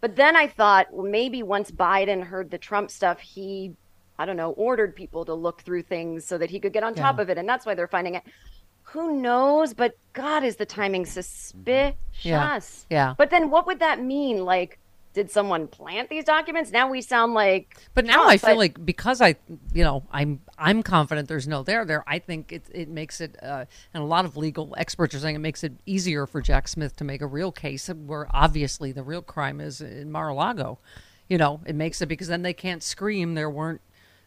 But 0.00 0.16
then 0.16 0.36
I 0.36 0.46
thought, 0.46 0.86
well, 0.92 1.06
maybe 1.06 1.42
once 1.42 1.70
Biden 1.70 2.22
heard 2.22 2.50
the 2.50 2.58
Trump 2.58 2.90
stuff, 2.90 3.18
he, 3.18 3.74
I 4.18 4.26
don't 4.26 4.36
know, 4.36 4.52
ordered 4.52 4.94
people 4.94 5.24
to 5.24 5.34
look 5.34 5.62
through 5.62 5.82
things 5.82 6.24
so 6.24 6.38
that 6.38 6.50
he 6.50 6.60
could 6.60 6.72
get 6.72 6.84
on 6.84 6.94
top 6.94 7.18
of 7.18 7.30
it, 7.30 7.38
and 7.38 7.48
that's 7.48 7.64
why 7.66 7.74
they're 7.74 7.88
finding 7.88 8.14
it. 8.14 8.22
Who 8.82 9.20
knows? 9.20 9.74
But 9.74 9.96
God, 10.12 10.44
is 10.44 10.56
the 10.56 10.66
timing 10.66 11.06
suspicious? 11.06 11.96
Yeah. 12.22 12.60
Yeah. 12.88 13.14
But 13.18 13.30
then, 13.30 13.50
what 13.50 13.66
would 13.66 13.80
that 13.80 14.00
mean? 14.02 14.44
Like, 14.44 14.78
did 15.16 15.30
someone 15.30 15.66
plant 15.66 16.10
these 16.10 16.24
documents? 16.24 16.70
Now 16.70 16.90
we 16.90 17.00
sound 17.00 17.32
like. 17.32 17.74
But 17.94 18.04
now 18.04 18.16
Trump, 18.24 18.28
I 18.28 18.36
feel 18.36 18.50
but- 18.50 18.56
like 18.58 18.84
because 18.84 19.22
I, 19.22 19.36
you 19.72 19.82
know, 19.82 20.04
I'm 20.12 20.40
I'm 20.58 20.82
confident 20.82 21.26
there's 21.26 21.48
no 21.48 21.62
there 21.62 21.86
there. 21.86 22.04
I 22.06 22.18
think 22.18 22.52
it 22.52 22.64
it 22.72 22.88
makes 22.90 23.22
it, 23.22 23.34
uh, 23.42 23.64
and 23.94 24.02
a 24.02 24.06
lot 24.06 24.26
of 24.26 24.36
legal 24.36 24.74
experts 24.76 25.14
are 25.14 25.18
saying 25.18 25.34
it 25.34 25.38
makes 25.38 25.64
it 25.64 25.72
easier 25.86 26.26
for 26.26 26.42
Jack 26.42 26.68
Smith 26.68 26.94
to 26.96 27.04
make 27.04 27.22
a 27.22 27.26
real 27.26 27.50
case 27.50 27.88
where 27.88 28.26
obviously 28.30 28.92
the 28.92 29.02
real 29.02 29.22
crime 29.22 29.58
is 29.58 29.80
in 29.80 30.12
Mar-a-Lago. 30.12 30.78
You 31.28 31.38
know, 31.38 31.60
it 31.66 31.74
makes 31.74 32.02
it 32.02 32.06
because 32.06 32.28
then 32.28 32.42
they 32.42 32.52
can't 32.52 32.82
scream 32.82 33.34
there 33.34 33.48
weren't 33.50 33.80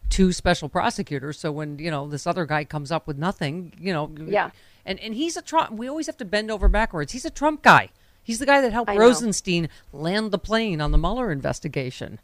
two 0.10 0.34
special 0.34 0.70
prosecutors. 0.70 1.40
So 1.40 1.52
when 1.52 1.78
you 1.78 1.92
know 1.92 2.08
this 2.08 2.26
other 2.26 2.48
guy 2.48 2.64
comes 2.66 2.92
up 2.92 3.06
with 3.06 3.20
nothing, 3.20 3.74
you 3.80 3.94
know, 3.94 4.12
Yeah. 4.26 4.50
and 4.88 5.00
and 5.00 5.14
he's 5.14 5.38
a 5.38 5.44
Trump. 5.44 5.74
We 5.74 5.88
always 5.88 6.08
have 6.08 6.18
to 6.18 6.26
bend 6.26 6.50
over 6.50 6.68
backwards. 6.68 7.12
He's 7.12 7.26
a 7.26 7.30
Trump 7.30 7.62
guy. 7.62 7.90
He's 8.30 8.38
the 8.38 8.46
guy 8.46 8.62
that 8.62 8.72
helped. 8.72 8.92
Rosenstein 8.96 9.70
land 9.92 10.30
the 10.30 10.38
plane 10.38 10.82
on 10.82 10.92
the 10.92 11.00
Mueller 11.00 11.32
investigation. 11.32 12.20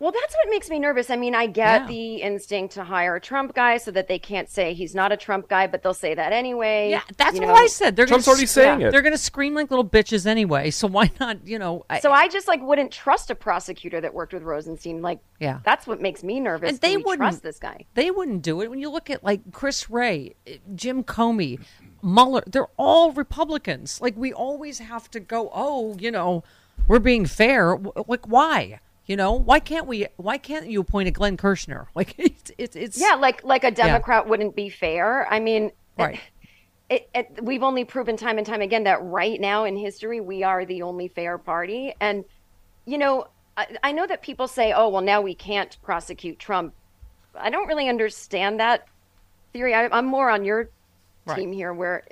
Well, 0.00 0.12
that's 0.12 0.34
what 0.34 0.48
makes 0.50 0.70
me 0.70 0.78
nervous. 0.78 1.10
I 1.10 1.16
mean, 1.16 1.34
I 1.34 1.46
get 1.46 1.82
Yeah. 1.82 1.86
the 1.86 2.14
instinct 2.22 2.72
to 2.74 2.84
hire 2.84 3.16
a 3.16 3.20
Trump 3.20 3.54
guy 3.54 3.76
so 3.76 3.90
that 3.90 4.08
they 4.08 4.18
can't 4.18 4.48
say 4.48 4.72
he's 4.72 4.94
not 4.94 5.12
a 5.12 5.16
Trump 5.16 5.46
guy, 5.46 5.66
but 5.66 5.82
they'll 5.82 5.92
say 5.92 6.14
that 6.14 6.32
anyway. 6.32 6.88
Yeah, 6.88 7.02
that's 7.18 7.34
you 7.34 7.42
what 7.42 7.48
know? 7.48 7.54
I 7.54 7.66
said. 7.66 7.96
They're 7.96 8.06
Trump's 8.06 8.24
gonna, 8.24 8.32
already 8.36 8.46
saying 8.46 8.80
it. 8.80 8.92
They're 8.92 9.02
going 9.02 9.12
to 9.12 9.18
scream 9.18 9.52
like 9.52 9.68
little 9.70 9.84
bitches 9.84 10.24
anyway. 10.26 10.70
So 10.70 10.88
why 10.88 11.10
not? 11.20 11.46
You 11.46 11.58
know. 11.58 11.84
I, 11.90 12.00
So 12.00 12.12
I 12.12 12.28
just 12.28 12.48
like 12.48 12.62
wouldn't 12.62 12.90
trust 12.92 13.30
a 13.30 13.34
prosecutor 13.34 14.00
that 14.00 14.14
worked 14.14 14.32
with 14.32 14.42
Rosenstein. 14.42 15.02
Like, 15.02 15.18
Yeah. 15.38 15.60
that's 15.64 15.86
what 15.86 16.00
makes 16.00 16.24
me 16.24 16.40
nervous. 16.40 16.70
and 16.70 16.80
they 16.80 16.96
wouldn't 16.96 17.18
trust 17.18 17.42
this 17.42 17.58
guy. 17.58 17.84
They 17.92 18.10
wouldn't 18.10 18.40
do 18.40 18.62
it. 18.62 18.70
When 18.70 18.78
you 18.78 18.88
look 18.88 19.10
at 19.10 19.22
like 19.22 19.52
Chris 19.52 19.90
Wray, 19.90 20.34
eh, 20.46 20.56
Jim 20.74 21.04
Comey, 21.04 21.60
Mueller, 22.02 22.42
they're 22.46 22.68
all 22.78 23.12
Republicans. 23.12 24.00
Like 24.00 24.16
we 24.16 24.32
always 24.32 24.78
have 24.78 25.10
to 25.10 25.20
go. 25.20 25.50
Oh, 25.52 25.94
you 25.98 26.10
know, 26.10 26.42
we're 26.88 26.98
being 27.00 27.26
fair. 27.26 27.76
Like 28.06 28.24
why? 28.26 28.80
You 29.06 29.16
know, 29.16 29.32
why 29.32 29.58
can't 29.60 29.86
we? 29.86 30.06
Why 30.16 30.38
can't 30.38 30.68
you 30.68 30.80
appoint 30.80 31.08
a 31.08 31.10
Glenn 31.10 31.36
Kirshner? 31.36 31.86
Like 31.94 32.14
it's 32.18 32.52
it's, 32.58 32.76
it's 32.76 33.00
Yeah, 33.00 33.14
like 33.14 33.42
like 33.44 33.64
a 33.64 33.70
Democrat 33.70 34.28
wouldn't 34.28 34.54
be 34.54 34.68
fair. 34.68 35.26
I 35.32 35.40
mean, 35.40 35.72
Right. 35.96 36.20
It, 36.88 37.08
it, 37.14 37.38
we've 37.44 37.62
only 37.62 37.84
proven 37.84 38.16
time 38.16 38.36
and 38.36 38.44
time 38.46 38.62
again 38.62 38.82
that 38.84 39.00
right 39.02 39.40
now 39.40 39.64
in 39.64 39.76
history 39.76 40.20
we 40.20 40.42
are 40.42 40.64
the 40.64 40.82
only 40.82 41.06
fair 41.06 41.38
party. 41.38 41.94
And 42.00 42.24
you 42.86 42.98
know, 42.98 43.26
I, 43.56 43.66
I 43.84 43.92
know 43.92 44.06
that 44.06 44.22
people 44.22 44.48
say, 44.48 44.72
"Oh, 44.72 44.88
well, 44.88 45.02
now 45.02 45.20
we 45.20 45.34
can't 45.34 45.76
prosecute 45.82 46.38
Trump." 46.38 46.74
I 47.34 47.50
don't 47.50 47.68
really 47.68 47.88
understand 47.88 48.60
that 48.60 48.88
theory. 49.52 49.74
I, 49.74 49.88
I'm 49.88 50.06
more 50.06 50.30
on 50.30 50.44
your 50.44 50.70
Right. 51.26 51.36
team 51.36 51.52
here, 51.52 51.72
where 51.74 52.04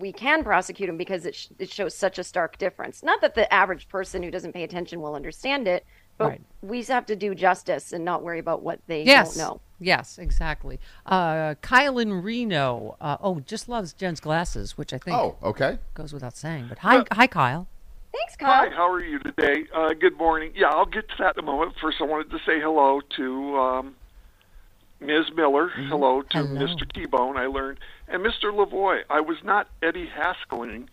we 0.00 0.12
can 0.12 0.44
prosecute 0.44 0.88
him 0.88 0.96
because 0.96 1.24
it 1.26 1.34
sh- 1.34 1.48
it 1.58 1.70
shows 1.70 1.94
such 1.94 2.18
a 2.18 2.24
stark 2.24 2.58
difference. 2.58 3.02
Not 3.02 3.20
that 3.22 3.34
the 3.34 3.52
average 3.52 3.88
person 3.88 4.22
who 4.22 4.30
doesn't 4.30 4.52
pay 4.52 4.62
attention 4.62 5.00
will 5.00 5.14
understand 5.14 5.66
it, 5.66 5.84
but 6.18 6.28
Right. 6.28 6.40
we 6.62 6.82
have 6.84 7.06
to 7.06 7.16
do 7.16 7.34
justice 7.34 7.92
and 7.92 8.04
not 8.04 8.22
worry 8.22 8.38
about 8.38 8.62
what 8.62 8.80
they 8.86 9.02
Yes. 9.02 9.36
don't 9.36 9.44
know. 9.48 9.60
Yes, 9.78 10.18
exactly. 10.18 10.78
Uh, 11.04 11.54
Kyle 11.60 11.98
in 11.98 12.22
Reno. 12.22 12.96
Uh, 13.00 13.16
oh, 13.20 13.40
just 13.40 13.68
loves 13.68 13.92
Jen's 13.92 14.20
glasses, 14.20 14.76
which 14.78 14.92
I 14.92 14.98
think 14.98 15.16
Oh, 15.16 15.36
okay. 15.42 15.78
goes 15.94 16.12
without 16.12 16.36
saying. 16.36 16.66
But 16.68 16.78
hi, 16.78 17.04
hi, 17.12 17.26
Kyle. 17.26 17.66
Thanks, 18.12 18.36
Kyle. 18.36 18.68
Hi, 18.70 18.74
how 18.74 18.90
are 18.90 19.02
you 19.04 19.18
today? 19.18 19.66
Uh, 19.74 19.92
good 19.92 20.16
morning. 20.16 20.52
Yeah, 20.54 20.68
I'll 20.70 20.86
get 20.86 21.08
to 21.10 21.14
that 21.18 21.36
in 21.36 21.40
a 21.40 21.46
moment. 21.46 21.74
First, 21.80 22.00
I 22.00 22.04
wanted 22.04 22.30
to 22.30 22.38
say 22.46 22.58
hello 22.60 23.00
to 23.16 23.58
um, 23.58 23.96
Ms. 25.00 25.26
Miller. 25.34 25.68
Hello 25.68 26.22
to 26.22 26.38
Hello. 26.38 26.60
Mr. 26.66 26.90
T-Bone. 26.90 27.36
I 27.36 27.44
learned, 27.46 27.78
and 28.08 28.24
Mr. 28.24 28.52
Lavoie. 28.52 29.02
I 29.10 29.20
was 29.20 29.38
not 29.42 29.68
Eddie 29.82 30.08
Haskelling 30.08 30.88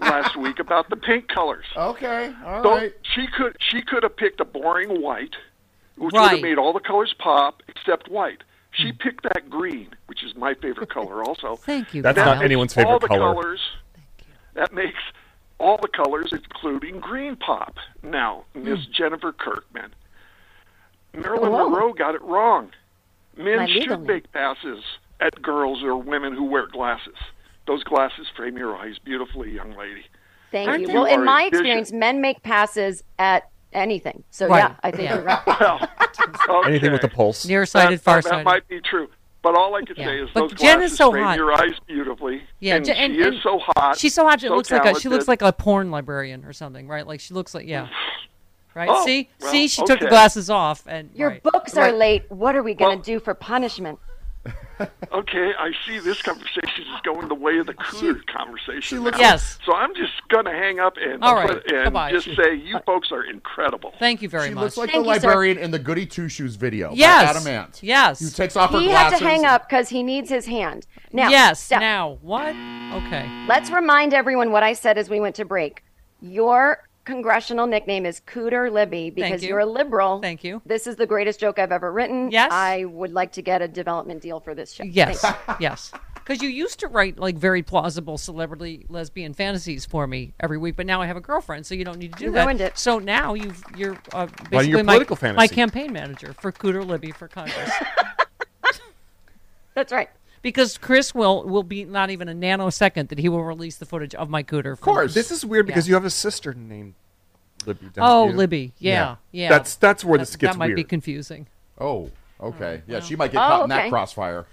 last 0.00 0.36
week 0.36 0.58
about 0.58 0.90
the 0.90 0.96
paint 0.96 1.28
colors. 1.28 1.66
Okay. 1.76 2.32
All 2.44 2.62
So 2.62 2.70
right. 2.76 2.92
she 3.14 3.26
could 3.26 3.56
she 3.60 3.82
could 3.82 4.02
have 4.02 4.16
picked 4.16 4.40
a 4.40 4.44
boring 4.44 5.00
white, 5.00 5.34
which 5.96 6.12
would 6.12 6.30
have 6.30 6.40
made 6.40 6.58
all 6.58 6.72
the 6.72 6.80
colors 6.80 7.14
pop 7.18 7.62
except 7.68 8.08
white. 8.08 8.42
She 8.72 8.90
mm. 8.92 8.98
picked 8.98 9.22
that 9.24 9.50
green, 9.50 9.88
which 10.06 10.24
is 10.24 10.34
my 10.34 10.54
favorite 10.54 10.88
color, 10.94 11.22
also. 11.22 11.56
Thank 11.56 11.94
you. 11.94 12.02
That's 12.02 12.16
Kyle. 12.16 12.26
not 12.26 12.38
makes 12.38 12.44
anyone's 12.46 12.76
all 12.76 12.84
favorite 12.84 13.00
the 13.02 13.08
color. 13.08 13.34
Colors, 13.34 13.60
That 14.54 14.72
makes 14.72 15.00
all 15.58 15.78
the 15.80 15.88
colors, 15.88 16.32
including 16.32 16.98
green 16.98 17.36
pop. 17.36 17.76
Now, 18.02 18.44
mm. 18.54 18.64
Miss 18.64 18.86
Jennifer 18.86 19.32
Kirkman, 19.32 19.94
oh, 21.14 21.20
Marilyn 21.20 21.52
Whoa. 21.52 21.68
Monroe 21.68 21.92
got 21.92 22.14
it 22.14 22.22
wrong. 22.22 22.70
Men 23.36 23.66
should 23.68 24.06
make 24.06 24.30
passes 24.32 24.82
at 25.22 25.40
girls 25.40 25.82
or 25.82 25.96
women 25.96 26.34
who 26.34 26.44
wear 26.44 26.66
glasses. 26.66 27.14
Those 27.66 27.84
glasses 27.84 28.26
frame 28.36 28.56
your 28.58 28.76
eyes 28.76 28.96
beautifully, 29.04 29.52
young 29.52 29.72
lady. 29.76 30.02
Thank 30.50 30.68
Aren't 30.68 30.82
you. 30.82 30.88
you 30.88 30.94
Well, 30.94 31.04
in 31.04 31.24
my 31.24 31.42
efficient. 31.44 31.54
experience, 31.62 31.92
men 31.92 32.20
make 32.20 32.42
passes 32.42 33.04
at 33.18 33.48
anything. 33.72 34.24
So 34.30 34.48
Right. 34.48 34.58
yeah, 34.58 34.74
I 34.82 34.90
think 34.90 35.04
Yeah. 35.04 35.14
you're 35.14 35.24
right. 35.24 35.46
Well, 36.48 36.64
Anything 36.66 36.92
with 36.92 37.00
the 37.00 37.06
okay. 37.06 37.16
pulse. 37.16 37.46
Nearsighted, 37.46 38.00
that, 38.00 38.04
that, 38.04 38.10
farsighted. 38.10 38.38
that 38.40 38.44
might 38.44 38.68
be 38.68 38.80
true. 38.80 39.08
But 39.42 39.56
all 39.56 39.74
I 39.74 39.82
can 39.82 39.96
Yeah. 39.96 40.06
say 40.06 40.18
is 40.20 40.30
But 40.34 40.40
those 40.40 40.50
Jen 40.54 40.76
glasses 40.78 40.92
is 40.92 40.98
so 40.98 41.10
frame 41.10 41.24
hot. 41.24 41.36
your 41.36 41.52
eyes 41.52 41.72
beautifully. 41.86 42.42
Yeah, 42.60 42.76
and 42.76 42.84
Jen- 42.84 42.96
and- 42.96 43.14
she 43.14 43.22
and 43.22 43.34
is 43.34 43.42
so 43.42 43.58
hot. 43.60 43.96
She's 43.98 44.14
so 44.14 44.24
hot. 44.24 44.40
She 44.40 44.46
so 44.48 44.54
looks 44.56 44.70
like 44.70 44.84
a 44.84 45.00
she 45.00 45.08
looks 45.08 45.26
like 45.28 45.42
a 45.42 45.52
porn 45.52 45.90
librarian 45.90 46.44
or 46.44 46.52
something, 46.52 46.86
right? 46.86 47.06
Like 47.06 47.20
she 47.20 47.32
looks 47.34 47.54
like 47.54 47.66
yeah. 47.66 47.88
Right? 48.74 48.88
Oh, 48.90 49.04
see, 49.04 49.28
well, 49.38 49.50
see, 49.50 49.68
she 49.68 49.84
took 49.84 50.00
the 50.00 50.06
glasses 50.08 50.48
off, 50.48 50.86
and 50.86 51.10
Your 51.14 51.28
right. 51.28 51.42
books 51.42 51.76
are 51.76 51.82
Right. 51.86 51.94
late. 51.94 52.30
What 52.30 52.56
are 52.56 52.62
we 52.62 52.72
going 52.72 52.92
to 52.92 52.96
Well- 53.12 53.18
do 53.18 53.20
for 53.20 53.34
punishment? 53.34 53.98
Okay, 55.12 55.52
I 55.56 55.70
see 55.86 56.00
this 56.00 56.20
conversation 56.22 56.82
is 56.82 57.00
going 57.04 57.28
the 57.28 57.34
way 57.34 57.58
of 57.58 57.66
the 57.66 57.74
cooler 57.74 58.20
conversation. 58.26 58.80
she 58.80 58.98
looks. 58.98 59.18
Yes. 59.18 59.58
So 59.64 59.72
I'm 59.74 59.94
just 59.94 60.12
going 60.28 60.46
to 60.46 60.50
hang 60.50 60.80
up 60.80 60.94
and, 61.00 61.22
All 61.22 61.34
right. 61.36 61.50
and 61.50 61.84
Goodbye. 61.84 62.10
just 62.10 62.26
say 62.34 62.54
you 62.56 62.78
folks 62.84 63.12
are 63.12 63.22
incredible. 63.22 63.92
Thank 64.00 64.22
you 64.22 64.28
very 64.28 64.48
She 64.48 64.54
much. 64.54 64.62
looks 64.62 64.76
like 64.78 64.90
Thank 64.90 65.04
the 65.06 65.12
you, 65.12 65.20
sir. 65.20 65.28
librarian 65.28 65.58
in 65.58 65.70
the 65.70 65.78
Goody 65.78 66.06
Two 66.06 66.28
Shoes 66.28 66.56
video. 66.56 66.92
Yes. 66.94 67.30
Adam 67.36 67.46
Ant. 67.46 67.80
Yes. 67.82 68.18
Who 68.18 68.30
takes 68.30 68.56
off 68.56 68.70
her 68.72 68.80
He 68.80 68.88
had 68.88 69.16
to 69.16 69.22
hang 69.24 69.44
up 69.44 69.68
because 69.68 69.88
he 69.90 70.02
needs 70.02 70.28
his 70.30 70.46
hand. 70.46 70.86
Now, 71.12 71.28
yes. 71.28 71.60
Steph, 71.62 71.80
Now 71.80 72.18
what? 72.22 72.48
Okay. 72.94 73.28
let's 73.46 73.70
remind 73.70 74.14
everyone 74.14 74.50
what 74.50 74.62
I 74.64 74.72
said 74.72 74.98
as 74.98 75.08
we 75.08 75.20
went 75.20 75.36
to 75.36 75.44
break. 75.44 75.84
Your 76.20 76.82
congressional 77.04 77.66
nickname 77.66 78.06
is 78.06 78.20
Cooter 78.26 78.70
Libby 78.70 79.10
because 79.10 79.42
you. 79.42 79.54
are 79.54 79.60
a 79.60 79.66
liberal. 79.66 80.20
Thank 80.20 80.44
you. 80.44 80.62
This 80.64 80.86
is 80.86 80.96
the 80.96 81.06
greatest 81.06 81.40
joke 81.40 81.58
I've 81.58 81.72
ever 81.72 81.92
written. 81.92 82.30
Yes. 82.30 82.50
I 82.52 82.84
would 82.84 83.12
like 83.12 83.32
to 83.32 83.42
get 83.42 83.62
a 83.62 83.68
development 83.68 84.22
deal 84.22 84.40
for 84.40 84.54
this 84.54 84.72
show. 84.72 84.84
Yes. 84.84 85.24
Yes. 85.60 85.92
Because 86.14 86.40
you 86.40 86.48
used 86.48 86.78
to 86.80 86.86
write 86.86 87.18
like 87.18 87.36
very 87.36 87.62
plausible 87.64 88.16
celebrity 88.16 88.86
lesbian 88.88 89.34
fantasies 89.34 89.84
for 89.84 90.06
me 90.06 90.34
every 90.38 90.56
week, 90.56 90.76
but 90.76 90.86
now 90.86 91.02
I 91.02 91.06
have 91.06 91.16
a 91.16 91.20
girlfriend, 91.20 91.66
so 91.66 91.74
you 91.74 91.84
don't 91.84 91.98
need 91.98 92.12
to 92.12 92.18
do 92.20 92.24
You 92.26 92.30
that. 92.32 92.44
ruined 92.44 92.60
it. 92.60 92.78
So 92.78 93.00
now 93.00 93.34
you've 93.34 93.60
you're 93.76 93.94
uh, 94.12 94.26
Well, 94.26 94.26
basically 94.50 94.68
your 94.68 94.84
my, 94.84 94.92
political 94.92 95.14
my 95.16 95.20
fantasy. 95.20 95.54
campaign 95.56 95.92
manager 95.92 96.32
for 96.40 96.52
Cooter 96.52 96.86
Libby 96.86 97.10
for 97.10 97.26
Congress. 97.26 97.70
That's 99.74 99.92
right. 99.92 100.10
Because 100.42 100.76
Chris 100.78 101.14
will 101.14 101.44
will 101.44 101.62
be 101.62 101.84
not 101.84 102.10
even 102.10 102.28
a 102.28 102.34
nanosecond 102.34 103.08
that 103.08 103.18
he 103.18 103.28
will 103.28 103.44
release 103.44 103.76
the 103.76 103.86
footage 103.86 104.14
of 104.14 104.28
my 104.28 104.42
cooter. 104.42 104.72
Of 104.72 104.80
course. 104.80 105.14
This 105.14 105.30
is 105.30 105.44
weird 105.44 105.66
because 105.66 105.86
Yeah. 105.86 105.92
you 105.92 105.94
have 105.94 106.04
a 106.04 106.10
sister 106.10 106.52
named 106.52 106.94
Libby. 107.64 107.90
don't 107.94 108.04
Oh, 108.04 108.28
you? 108.28 108.32
Libby. 108.36 108.72
Yeah, 108.78 109.16
yeah. 109.30 109.48
That's 109.48 109.76
that's 109.76 110.04
where 110.04 110.18
That- 110.18 110.26
this 110.26 110.36
gets 110.36 110.54
that 110.54 110.58
might 110.58 110.66
weird. 110.66 110.76
be 110.76 110.84
confusing. 110.84 111.46
Oh, 111.78 112.10
okay. 112.40 112.82
Mm, 112.86 112.92
yeah, 112.92 113.00
she 113.00 113.16
might 113.16 113.32
get 113.32 113.38
Oh, 113.38 113.48
caught 113.48 113.62
in 113.64 113.68
that 113.70 113.86
oh, 113.86 113.90
crossfire. 113.90 114.46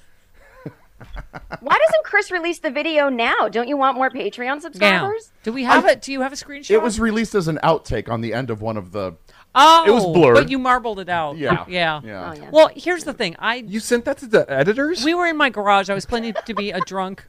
Why 1.61 1.77
doesn't 1.77 2.03
Chris 2.03 2.29
release 2.29 2.59
the 2.59 2.69
video 2.69 3.07
now? 3.07 3.47
Don't 3.47 3.69
you 3.69 3.77
want 3.77 3.95
more 3.95 4.09
Patreon 4.09 4.55
Yeah. 4.55 4.59
subscribers? 4.59 5.31
Do 5.43 5.53
we 5.53 5.63
have 5.63 5.85
it? 5.85 6.01
Do 6.01 6.11
you 6.11 6.21
have 6.21 6.33
a 6.33 6.35
screenshot? 6.35 6.71
It 6.71 6.81
was 6.81 6.99
released 6.99 7.35
as 7.35 7.47
an 7.47 7.57
outtake 7.63 8.09
on 8.09 8.19
the 8.19 8.33
end 8.33 8.49
of 8.49 8.61
one 8.61 8.75
of 8.75 8.91
the. 8.91 9.13
Oh, 9.55 9.83
It 9.87 9.91
was 9.91 10.05
blurred. 10.05 10.35
but 10.35 10.49
you 10.49 10.59
marbled 10.59 10.99
it 10.99 11.09
out. 11.09 11.37
Yeah. 11.37 11.65
yeah. 11.67 12.01
Yeah. 12.03 12.31
Oh, 12.31 12.39
yeah. 12.39 12.49
Well, 12.51 12.69
here's 12.75 13.03
the 13.03 13.13
thing. 13.13 13.35
I 13.39 13.55
You 13.55 13.79
sent 13.79 14.05
that 14.05 14.17
to 14.19 14.27
the 14.27 14.45
editors? 14.49 15.03
we 15.03 15.13
were 15.13 15.25
in 15.27 15.37
my 15.37 15.49
garage. 15.49 15.89
I 15.89 15.93
was 15.95 16.05
planning 16.05 16.33
to 16.45 16.53
be 16.53 16.71
a 16.71 16.79
drunk 16.81 17.25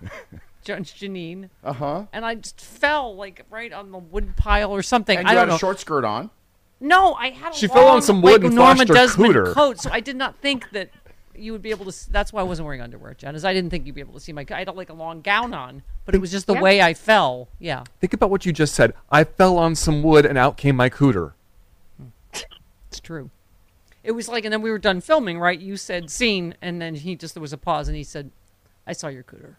Jan- 0.64 0.84
Janine, 0.84 1.48
Uh 1.64 1.72
huh. 1.72 2.04
and 2.12 2.24
I 2.24 2.34
just 2.36 2.60
fell 2.60 3.14
like 3.16 3.44
right 3.50 3.72
on 3.72 3.92
the 3.92 3.98
wood 3.98 4.36
pile 4.36 4.70
or 4.72 4.82
something. 4.82 5.16
And 5.18 5.26
I 5.26 5.30
you 5.32 5.34
don't 5.36 5.42
had 5.46 5.48
know. 5.50 5.56
a 5.56 5.58
short 5.58 5.80
skirt 5.80 6.04
on. 6.04 6.30
No, 6.80 7.14
I 7.14 7.30
had 7.30 7.52
a 7.52 7.56
She 7.56 7.68
fell 7.68 7.88
on 7.88 8.02
some 8.02 8.20
wood 8.20 8.42
like 8.42 8.44
and 8.48 8.54
Norma 8.54 8.74
flashed 8.84 8.88
her 8.88 8.94
Desmond 8.94 9.34
cooter. 9.34 9.54
coat, 9.54 9.80
so 9.80 9.90
I 9.92 10.00
did 10.00 10.16
not 10.16 10.36
think 10.38 10.70
that 10.70 10.90
you 11.34 11.52
would 11.52 11.62
be 11.62 11.70
able 11.70 11.84
to. 11.86 11.90
s- 11.90 12.08
That's 12.10 12.32
why 12.32 12.40
I 12.40 12.44
wasn't 12.44 12.66
wearing 12.66 12.80
underwear, 12.80 13.14
Jen. 13.14 13.34
Is 13.34 13.44
I 13.44 13.54
didn't 13.54 13.70
think 13.70 13.86
you'd 13.86 13.94
be 13.94 14.00
able 14.00 14.14
to 14.14 14.20
see 14.20 14.32
my. 14.32 14.44
I 14.50 14.58
had 14.60 14.68
like 14.76 14.90
a 14.90 14.94
long 14.94 15.20
gown 15.22 15.54
on, 15.54 15.82
but 16.04 16.14
it 16.14 16.20
was 16.20 16.30
just 16.30 16.46
the 16.46 16.54
Yeah. 16.54 16.60
way 16.62 16.82
I 16.82 16.94
fell. 16.94 17.48
Yeah, 17.58 17.84
Think 18.00 18.12
about 18.12 18.30
what 18.30 18.44
you 18.44 18.52
just 18.52 18.74
said. 18.74 18.92
I 19.10 19.24
fell 19.24 19.56
on 19.58 19.74
some 19.76 20.02
wood 20.02 20.26
and 20.26 20.36
out 20.36 20.56
came 20.56 20.76
my 20.76 20.90
cooter. 20.90 21.32
It's 22.96 23.06
true. 23.06 23.30
It 24.02 24.12
was 24.12 24.26
like, 24.28 24.44
and 24.44 24.52
then 24.52 24.62
we 24.62 24.70
were 24.70 24.78
done 24.78 25.00
filming, 25.02 25.38
right? 25.38 25.58
You 25.58 25.76
said 25.76 26.10
scene, 26.10 26.54
and 26.62 26.80
then 26.80 26.94
he 26.94 27.14
just 27.14 27.34
there 27.34 27.42
was 27.42 27.52
a 27.52 27.58
pause, 27.58 27.88
and 27.88 27.96
he 27.96 28.04
said, 28.04 28.30
"I 28.86 28.92
saw 28.92 29.08
your 29.08 29.22
cooter," 29.22 29.56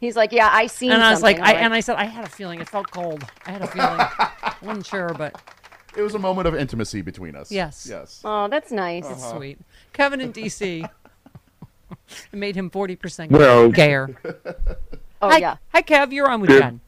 He's 0.00 0.16
like, 0.16 0.32
yeah, 0.32 0.48
I 0.50 0.68
seen. 0.68 0.90
and 0.92 1.02
I 1.02 1.10
was 1.10 1.22
like. 1.22 1.38
I, 1.38 1.52
I'm 1.54 1.64
and 1.66 1.74
I 1.74 1.80
said, 1.80 1.96
I 1.96 2.04
had 2.04 2.24
a 2.24 2.28
feeling 2.28 2.60
it 2.60 2.68
felt 2.68 2.90
cold. 2.90 3.24
I 3.46 3.50
had 3.52 3.60
a 3.62 3.66
feeling, 3.66 3.90
I 3.98 4.54
wasn't 4.62 4.86
sure, 4.86 5.10
but 5.10 5.38
It 5.96 6.02
was 6.02 6.14
a 6.14 6.18
moment 6.18 6.48
of 6.48 6.54
intimacy 6.54 7.02
between 7.02 7.36
us. 7.36 7.52
Yes. 7.52 7.86
Yes. 7.88 8.20
oh, 8.24 8.48
that's 8.48 8.72
nice. 8.72 9.04
it's 9.10 9.28
sweet. 9.30 9.58
Kevin 9.92 10.20
in 10.22 10.32
DC. 10.32 10.88
it 11.90 12.08
made 12.32 12.56
him 12.56 12.70
forty 12.70 12.96
percent 12.96 13.30
Well- 13.32 13.70
gayer. 13.70 14.16
Oh 15.20 15.28
hi, 15.28 15.38
yeah. 15.38 15.56
hi, 15.68 15.82
Kev. 15.82 16.12
You're 16.12 16.30
on 16.30 16.40
with 16.40 16.50
Good. 16.50 16.62
Jen. 16.62 16.80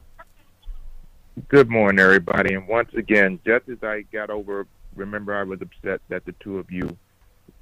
Good 1.47 1.69
morning, 1.69 1.99
everybody. 1.99 2.53
And 2.55 2.67
once 2.67 2.93
again, 2.95 3.39
just 3.45 3.69
as 3.69 3.77
I 3.83 4.01
got 4.11 4.29
over, 4.29 4.67
remember 4.95 5.35
I 5.35 5.43
was 5.43 5.61
upset 5.61 6.01
that 6.09 6.25
the 6.25 6.33
two 6.39 6.57
of 6.59 6.71
you 6.71 6.97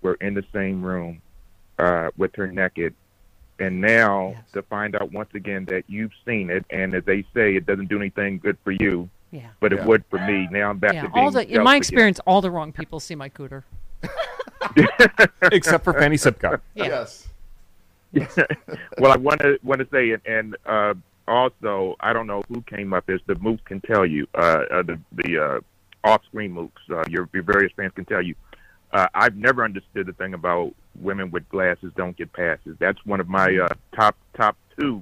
were 0.01 0.15
in 0.15 0.33
the 0.33 0.43
same 0.53 0.83
room 0.83 1.21
uh, 1.79 2.09
with 2.17 2.35
her 2.35 2.47
naked. 2.47 2.93
And 3.59 3.81
now 3.81 4.29
Yes. 4.35 4.51
to 4.53 4.61
find 4.63 4.95
out 4.95 5.11
once 5.11 5.29
again 5.35 5.65
that 5.65 5.83
you've 5.87 6.11
seen 6.25 6.49
it, 6.49 6.65
and 6.69 6.93
as 6.95 7.03
they 7.05 7.21
say, 7.33 7.55
it 7.55 7.65
doesn't 7.65 7.87
do 7.87 7.97
anything 7.99 8.39
good 8.39 8.57
for 8.63 8.71
you, 8.71 9.09
Yeah. 9.31 9.49
but 9.59 9.71
it 9.71 9.79
Yeah. 9.79 9.85
would 9.85 10.03
for 10.09 10.19
me. 10.19 10.47
Now 10.51 10.69
I'm 10.71 10.79
back 10.79 10.93
Yeah, 10.95 11.03
to 11.03 11.09
being 11.09 11.25
all 11.25 11.31
the 11.31 11.43
in 11.43 11.49
jealous 11.49 11.63
my 11.65 11.71
again. 11.73 11.77
experience, 11.77 12.19
all 12.25 12.41
the 12.41 12.49
wrong 12.51 12.71
people 12.73 12.99
see 12.99 13.15
my 13.15 13.29
cooter. 13.29 13.63
Except 15.51 15.83
for 15.83 15.93
Fanny 15.93 16.15
Sipka. 16.17 16.59
Yeah. 16.75 16.85
Yes. 16.85 17.29
well, 18.99 19.11
I 19.11 19.17
want 19.17 19.41
to 19.41 19.57
want 19.63 19.79
to 19.81 19.87
say, 19.91 20.11
and, 20.11 20.21
and 20.25 20.55
uh, 20.67 20.93
also, 21.27 21.95
I 21.99 22.13
don't 22.13 22.27
know 22.27 22.43
who 22.47 22.61
came 22.61 22.93
up. 22.93 23.09
As 23.09 23.19
the 23.25 23.33
Mooks 23.35 23.63
can 23.65 23.81
tell 23.81 24.05
you, 24.05 24.27
uh, 24.35 24.65
uh, 24.69 24.83
the 24.83 24.99
the 25.13 25.43
uh, 25.43 25.59
off-screen 26.03 26.53
Mooks, 26.53 26.89
uh, 26.89 27.03
your 27.09 27.29
your 27.33 27.43
various 27.43 27.71
fans 27.75 27.91
can 27.95 28.05
tell 28.05 28.21
you. 28.21 28.35
Uh, 28.91 29.07
I've 29.15 29.35
never 29.35 29.63
understood 29.63 30.05
the 30.05 30.13
thing 30.13 30.33
about 30.35 30.73
women 30.99 31.31
with 31.31 31.47
glasses 31.49 31.91
don't 31.95 32.15
get 32.15 32.31
passes. 32.31 32.75
That's 32.79 33.03
one 33.05 33.19
of 33.19 33.27
my 33.27 33.57
uh, 33.57 33.73
top 33.95 34.15
top 34.35 34.55
two 34.77 35.01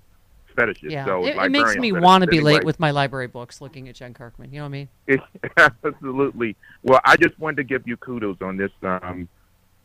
fetishes. 0.55 0.91
Yeah, 0.91 1.05
So 1.05 1.25
it, 1.25 1.35
it 1.35 1.51
makes 1.51 1.75
me 1.75 1.91
want 1.91 2.23
to 2.23 2.27
be 2.27 2.39
late 2.39 2.63
with 2.63 2.79
my 2.79 2.91
library 2.91 3.27
books, 3.27 3.61
looking 3.61 3.89
at 3.89 3.95
Jen 3.95 4.13
Kirkman. 4.13 4.51
You 4.51 4.59
know 4.59 4.69
what 4.69 4.75
I 5.09 5.19
mean? 5.57 5.71
Absolutely. 5.83 6.55
Well, 6.83 7.01
I 7.03 7.17
just 7.17 7.37
wanted 7.39 7.57
to 7.57 7.63
give 7.63 7.87
you 7.87 7.97
kudos 7.97 8.37
on 8.41 8.57
this 8.57 8.71
um, 8.83 9.27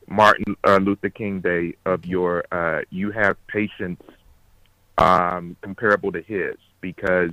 Martin 0.09 0.57
uh, 0.65 0.77
Luther 0.77 1.11
King 1.11 1.41
Day 1.41 1.75
of 1.85 2.05
your 2.05 2.45
uh, 2.53 2.83
you 2.91 3.11
have 3.11 3.37
patience 3.49 4.03
um, 4.99 5.57
comparable 5.63 6.13
to 6.13 6.23
his 6.23 6.57
because 6.81 7.33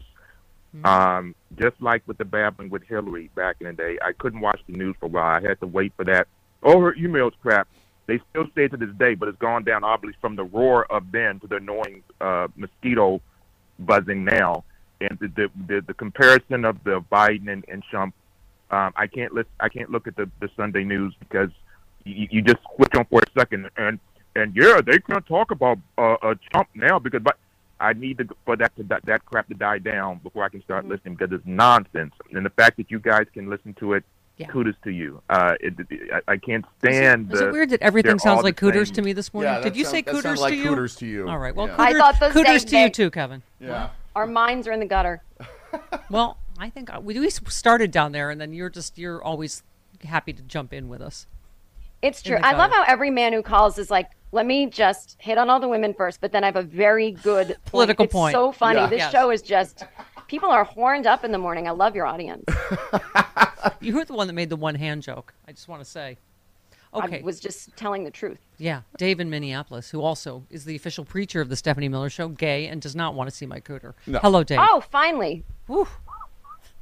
um, 0.83 1.35
just 1.57 1.75
like 1.81 2.01
with 2.07 2.17
the 2.17 2.25
babbling 2.25 2.69
with 2.69 2.83
Hillary 2.83 3.29
back 3.35 3.57
in 3.59 3.67
the 3.67 3.73
day, 3.73 3.97
I 4.01 4.11
couldn't 4.13 4.41
watch 4.41 4.59
the 4.67 4.73
news 4.73 4.95
for 4.99 5.05
a 5.05 5.09
while. 5.09 5.39
I 5.43 5.47
had 5.47 5.59
to 5.59 5.67
wait 5.67 5.93
for 5.95 6.05
that. 6.05 6.27
Oh, 6.63 6.79
her 6.81 6.93
emails 6.93 7.33
crap. 7.41 7.67
They 8.05 8.19
still 8.31 8.47
it 8.55 8.71
to 8.71 8.77
this 8.77 8.93
day, 8.97 9.15
but 9.15 9.29
it's 9.29 9.37
gone 9.37 9.63
down 9.63 9.83
obviously 9.83 10.17
from 10.19 10.35
the 10.35 10.43
roar 10.43 10.91
of 10.91 11.11
then 11.11 11.39
to 11.39 11.47
the 11.47 11.57
annoying 11.57 12.03
uh, 12.19 12.47
mosquito 12.55 13.21
buzzing 13.79 14.25
now. 14.25 14.63
And 14.99 15.17
the 15.19 15.27
the, 15.27 15.51
the, 15.67 15.81
the 15.81 15.93
comparison 15.93 16.65
of 16.65 16.83
the 16.83 17.01
Biden 17.11 17.51
and, 17.51 17.63
and 17.67 17.83
Trump, 17.89 18.13
um, 18.71 18.93
I 18.95 19.07
can't 19.07 19.33
list, 19.33 19.49
I 19.59 19.69
can't 19.69 19.89
look 19.89 20.07
at 20.07 20.15
the, 20.15 20.29
the 20.39 20.49
Sunday 20.57 20.83
news 20.83 21.13
because 21.19 21.49
you, 22.03 22.27
you 22.31 22.41
just 22.41 22.59
switch 22.75 22.93
on 22.95 23.05
for 23.05 23.21
a 23.21 23.39
second 23.39 23.69
and 23.77 23.99
and 24.35 24.55
yeah, 24.55 24.81
they 24.85 24.97
can't 24.99 25.25
talk 25.27 25.51
about 25.51 25.77
uh, 25.97 26.15
uh, 26.21 26.35
Trump 26.51 26.69
now 26.73 26.97
because 26.99 27.21
but 27.21 27.37
I 27.83 27.93
need 27.93 28.17
to 28.19 28.27
for 28.45 28.55
that 28.57 28.75
to 28.77 28.83
that, 28.83 29.05
that 29.05 29.25
crap 29.25 29.47
to 29.49 29.53
die 29.53 29.79
down 29.79 30.19
before 30.23 30.43
I 30.43 30.49
can 30.49 30.63
start 30.63 30.85
listening 30.87 31.15
because 31.15 31.33
it's 31.33 31.45
nonsense. 31.45 32.13
And 32.31 32.45
the 32.45 32.49
fact 32.49 32.77
that 32.77 32.89
you 32.89 32.99
guys 32.99 33.25
can 33.33 33.49
listen 33.49 33.73
to 33.75 33.93
it, 33.93 34.03
Yeah. 34.37 34.47
kudos 34.47 34.75
to 34.83 34.91
you. 34.91 35.21
Uh, 35.29 35.55
it, 35.59 35.73
it, 35.89 36.09
I, 36.27 36.33
I 36.33 36.37
can't 36.37 36.65
stand. 36.79 37.31
Is 37.33 37.39
the, 37.39 37.49
it 37.49 37.51
weird 37.51 37.69
that 37.71 37.81
everything 37.81 38.17
sounds 38.19 38.43
like 38.43 38.55
the 38.55 38.59
cooters 38.61 38.87
same. 38.89 38.95
to 38.95 39.01
me 39.03 39.13
this 39.13 39.33
morning? 39.33 39.53
Yeah, 39.53 39.61
Did 39.61 39.75
you 39.75 39.83
sound- 39.83 39.91
say 39.93 40.01
that 40.01 40.11
cooters 40.11 40.23
sounded 40.39 40.41
like 40.41 40.53
to 40.53 40.57
you? 40.57 40.69
cooters 40.69 40.95
to 40.95 41.05
you. 41.05 41.29
All 41.29 41.37
right. 41.37 41.55
Well, 41.55 41.67
Yeah. 41.67 41.75
cooters, 41.77 41.95
I 41.95 41.99
thought 41.99 42.19
the 42.19 42.29
cooters 42.29 42.61
same 42.61 42.69
to 42.69 42.79
you 42.79 42.89
too, 42.89 43.11
Kevin. 43.11 43.43
Yeah. 43.59 43.89
Our 44.15 44.27
minds 44.27 44.67
are 44.67 44.71
in 44.71 44.79
the 44.79 44.85
gutter. 44.87 45.21
Well, 46.09 46.37
I 46.59 46.69
think 46.69 46.89
we 47.01 47.19
we 47.19 47.29
started 47.31 47.89
down 47.91 48.11
there, 48.11 48.29
and 48.29 48.39
then 48.39 48.53
you're 48.53 48.69
just 48.69 48.97
you're 48.99 49.21
always 49.23 49.63
happy 50.03 50.31
to 50.33 50.43
jump 50.43 50.71
in 50.71 50.87
with 50.87 51.01
us. 51.01 51.25
It's 52.03 52.21
true. 52.21 52.37
I 52.43 52.55
love 52.55 52.71
how 52.71 52.83
every 52.83 53.09
man 53.09 53.33
who 53.33 53.41
calls 53.41 53.77
is 53.79 53.89
like, 53.89 54.09
let 54.31 54.45
me 54.45 54.67
just 54.67 55.15
hit 55.19 55.37
on 55.37 55.49
all 55.49 55.59
the 55.59 55.67
women 55.67 55.93
first, 55.93 56.19
but 56.21 56.31
then 56.31 56.43
I 56.43 56.47
have 56.47 56.55
a 56.55 56.63
very 56.63 57.11
good 57.11 57.55
political 57.65 57.65
point. 57.65 57.71
Political 57.71 58.05
it's 58.05 58.13
point. 58.13 58.33
So 58.33 58.51
funny. 58.51 58.79
Yeah. 58.79 58.87
This 58.87 58.99
Yes. 58.99 59.11
show 59.11 59.31
is 59.31 59.41
just 59.41 59.85
people 60.27 60.49
are 60.49 60.63
horned 60.63 61.07
up 61.07 61.23
in 61.23 61.31
the 61.31 61.37
morning. 61.37 61.67
I 61.67 61.71
love 61.71 61.95
your 61.95 62.05
audience. 62.05 62.43
You 63.79 63.95
were 63.95 64.05
the 64.05 64.13
one 64.13 64.27
that 64.27 64.33
made 64.33 64.49
the 64.49 64.55
one 64.55 64.75
hand 64.75 65.03
joke. 65.03 65.33
I 65.47 65.51
just 65.51 65.67
want 65.67 65.81
to 65.81 65.89
say. 65.89 66.17
Okay. 66.93 67.19
I 67.19 67.21
was 67.23 67.39
just 67.39 67.75
telling 67.75 68.03
the 68.03 68.11
truth. 68.11 68.39
Yeah, 68.57 68.81
Dave 68.97 69.19
in 69.19 69.29
Minneapolis, 69.29 69.89
who 69.89 70.01
also 70.01 70.45
is 70.49 70.65
the 70.65 70.75
official 70.75 71.03
preacher 71.05 71.41
of 71.41 71.49
the 71.49 71.55
Stephanie 71.55 71.89
Miller 71.89 72.09
Show, 72.09 72.27
gay, 72.27 72.67
and 72.67 72.81
does 72.81 72.95
not 72.95 73.15
want 73.15 73.29
to 73.29 73.35
see 73.35 73.45
my 73.45 73.59
cooter. 73.59 73.93
No. 74.05 74.19
Hello, 74.19 74.43
Dave. 74.43 74.59
Oh, 74.61 74.83
finally. 74.91 75.43
Whew. 75.67 75.87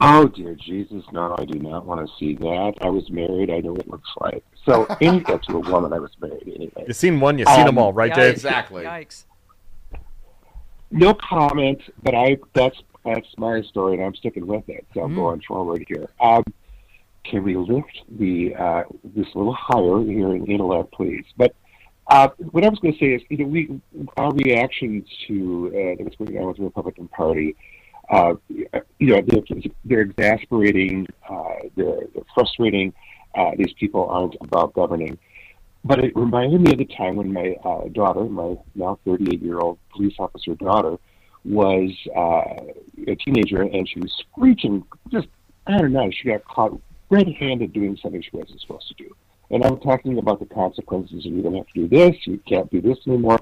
Oh 0.03 0.27
dear 0.27 0.55
Jesus, 0.55 1.03
no, 1.11 1.35
I 1.37 1.45
do 1.45 1.59
not 1.59 1.85
want 1.85 2.05
to 2.07 2.13
see 2.17 2.33
that. 2.35 2.73
I 2.81 2.89
was 2.89 3.09
married. 3.11 3.51
I 3.51 3.59
know 3.59 3.73
what 3.73 3.81
it 3.81 3.89
looks 3.89 4.09
like. 4.19 4.43
So, 4.65 4.85
and 5.01 5.23
that's 5.25 5.45
to 5.47 5.57
a 5.57 5.59
woman. 5.59 5.93
I 5.93 5.99
was 5.99 6.11
married 6.19 6.51
anyway. 6.55 6.85
You've 6.87 6.97
seen 6.97 7.19
one, 7.19 7.37
you've 7.37 7.47
seen 7.49 7.65
them 7.65 7.77
Um, 7.77 7.83
all, 7.83 7.93
right, 7.93 8.11
Yikes. 8.11 8.15
Dave? 8.15 8.33
Exactly. 8.33 8.83
Yikes. 8.83 9.25
No 10.89 11.13
comment, 11.13 11.81
but 12.03 12.15
I 12.15 12.37
that's 12.53 12.81
that's 13.05 13.27
my 13.37 13.61
story, 13.61 13.95
and 13.95 14.03
I'm 14.03 14.15
sticking 14.15 14.47
with 14.47 14.67
it. 14.67 14.85
So 14.93 15.01
I'm 15.01 15.15
going 15.15 15.41
forward 15.47 15.85
here. 15.87 16.09
Um, 16.19 16.43
can 17.23 17.43
we 17.43 17.55
lift 17.55 18.01
the 18.09 18.55
uh, 18.55 18.83
this 19.03 19.27
a 19.33 19.37
little 19.37 19.53
higher 19.53 20.03
here 20.03 20.35
in 20.35 20.45
intellect, 20.47 20.91
please? 20.93 21.25
But 21.37 21.55
uh, 22.07 22.29
what 22.51 22.65
I 22.65 22.69
was 22.69 22.79
going 22.79 22.93
to 22.93 22.99
say 22.99 23.13
is, 23.13 23.21
you 23.29 23.37
know, 23.37 23.45
we 23.45 23.79
our 24.17 24.33
reaction 24.33 25.05
to 25.27 25.95
uh, 25.99 26.03
what's 26.03 26.15
going 26.15 26.37
on 26.37 26.47
with 26.47 26.57
the 26.57 26.63
Republican 26.63 27.07
Party. 27.07 27.55
Uh, 28.11 28.33
you 28.99 29.07
know, 29.07 29.21
they're, 29.25 29.61
they're 29.85 30.01
exasperating, 30.01 31.07
uh, 31.29 31.53
they're, 31.77 32.01
they're 32.13 32.23
frustrating. 32.35 32.93
Uh, 33.33 33.51
these 33.57 33.71
people 33.79 34.09
aren't 34.09 34.35
about 34.41 34.73
governing. 34.73 35.17
But 35.85 36.03
it 36.03 36.15
reminded 36.15 36.61
me 36.61 36.73
of 36.73 36.77
the 36.77 36.85
time 36.85 37.15
when 37.15 37.33
my 37.33 37.55
uh, 37.63 37.87
daughter, 37.93 38.25
my 38.25 38.55
now 38.75 38.99
38 39.05 39.41
year 39.41 39.59
old 39.59 39.79
police 39.95 40.13
officer 40.19 40.55
daughter, 40.55 40.97
was 41.45 41.89
uh, 42.15 43.07
a 43.07 43.15
teenager 43.15 43.61
and 43.61 43.87
she 43.89 43.99
was 43.99 44.13
screeching. 44.29 44.83
Just, 45.09 45.27
I 45.65 45.77
don't 45.77 45.93
know, 45.93 46.11
she 46.11 46.29
got 46.29 46.43
caught 46.45 46.79
red 47.09 47.27
handed 47.39 47.73
doing 47.73 47.97
something 48.01 48.21
she 48.21 48.29
wasn't 48.33 48.59
supposed 48.61 48.87
to 48.89 48.93
do. 48.95 49.15
And 49.49 49.65
I'm 49.65 49.79
talking 49.79 50.17
about 50.17 50.39
the 50.39 50.45
consequences 50.45 51.25
of 51.25 51.31
you 51.31 51.41
don't 51.41 51.55
have 51.55 51.67
to 51.67 51.87
do 51.87 51.87
this, 51.87 52.15
you 52.25 52.39
can't 52.47 52.69
do 52.69 52.81
this 52.81 52.97
anymore. 53.07 53.39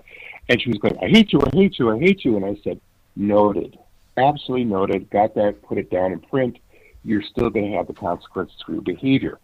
And 0.48 0.62
she 0.62 0.70
was 0.70 0.78
going, 0.80 0.98
I 1.04 1.08
hate 1.08 1.34
you, 1.34 1.40
I 1.42 1.56
hate 1.56 1.78
you, 1.78 1.92
I 1.92 2.00
hate 2.00 2.24
you. 2.24 2.36
And 2.38 2.46
I 2.46 2.58
said, 2.64 2.80
Noted. 3.16 3.78
Absolutely 4.20 4.66
noted. 4.66 5.10
Got 5.10 5.36
that, 5.36 5.62
put 5.64 5.78
it 5.78 5.90
down 5.90 6.12
in 6.12 6.20
print. 6.20 6.58
You're 7.04 7.22
still 7.22 7.50
going 7.50 7.72
to 7.72 7.78
have 7.78 7.88
the 7.88 7.94
consequences 7.94 8.58
for 8.66 8.74
your 8.74 8.82
behavior. 8.82 9.40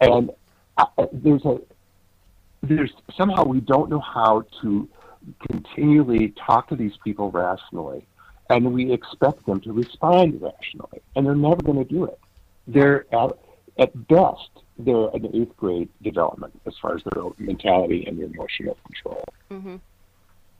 And 0.00 0.30
uh, 0.76 0.86
there's 1.12 1.44
a, 1.44 1.58
there's 2.62 2.92
somehow 3.16 3.44
we 3.44 3.60
don't 3.60 3.88
know 3.88 4.00
how 4.00 4.44
to 4.62 4.88
continually 5.48 6.34
talk 6.46 6.68
to 6.68 6.76
these 6.76 6.96
people 7.02 7.30
rationally, 7.30 8.06
and 8.50 8.72
we 8.72 8.92
expect 8.92 9.46
them 9.46 9.60
to 9.60 9.72
respond 9.72 10.40
rationally, 10.42 11.00
and 11.14 11.24
they're 11.24 11.34
never 11.34 11.62
going 11.62 11.78
to 11.78 11.84
do 11.84 12.04
it. 12.04 12.18
They're 12.66 13.06
at, 13.14 13.38
at 13.78 14.08
best 14.08 14.50
they're 14.78 15.08
an 15.14 15.30
eighth 15.34 15.56
grade 15.56 15.88
development 16.02 16.60
as 16.66 16.74
far 16.80 16.96
as 16.96 17.02
their 17.04 17.22
mentality 17.38 18.04
and 18.06 18.18
their 18.18 18.26
emotional 18.26 18.76
control. 18.84 19.24
Mm-hmm. 19.50 19.76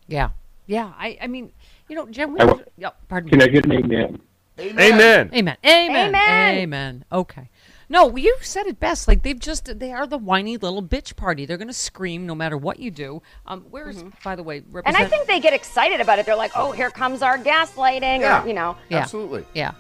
Yeah. 0.09 0.31
Yeah. 0.66 0.92
I, 0.98 1.18
I 1.20 1.26
mean, 1.26 1.52
you 1.88 1.96
know, 1.96 2.07
Jim, 2.07 2.33
we 2.35 2.40
I 2.40 2.44
were, 2.44 2.64
yeah, 2.76 2.90
pardon 3.09 3.31
Can 3.31 3.38
me. 3.38 3.44
I 3.44 3.48
get 3.48 3.64
an 3.64 3.72
amen? 3.72 4.20
Amen. 4.59 4.81
Amen. 4.88 5.31
Amen. 5.35 5.57
Amen. 5.64 6.55
Amen. 6.57 7.05
Okay. 7.12 7.50
No, 7.88 8.16
you 8.16 8.37
said 8.40 8.66
it 8.66 8.81
best. 8.81 9.07
Like 9.07 9.22
they've 9.22 9.38
just 9.38 9.79
they 9.79 9.92
are 9.92 10.07
the 10.07 10.18
whiny 10.18 10.57
little 10.57 10.83
bitch 10.83 11.14
party. 11.14 11.46
They're 11.46 11.57
going 11.57 11.68
to 11.68 11.74
scream 11.74 12.26
no 12.26 12.35
matter 12.35 12.57
what 12.57 12.81
you 12.81 12.90
do. 12.90 13.22
Um, 13.46 13.64
where's 13.70 14.02
by 14.24 14.35
the 14.35 14.42
way, 14.42 14.62
And 14.85 14.96
I 14.96 15.05
think 15.05 15.29
they 15.29 15.38
get 15.38 15.52
excited 15.52 16.00
about 16.00 16.18
it. 16.18 16.26
They're 16.26 16.35
like, 16.35 16.50
"Oh, 16.57 16.72
here 16.72 16.90
comes 16.90 17.22
our 17.22 17.38
gaslighting," 17.38 18.20
Yeah. 18.20 18.42
or 18.42 18.48
you 18.48 18.55
know. 18.55 18.76
Yeah. 18.88 18.98
Absolutely. 18.98 19.44
Yeah. 19.55 19.72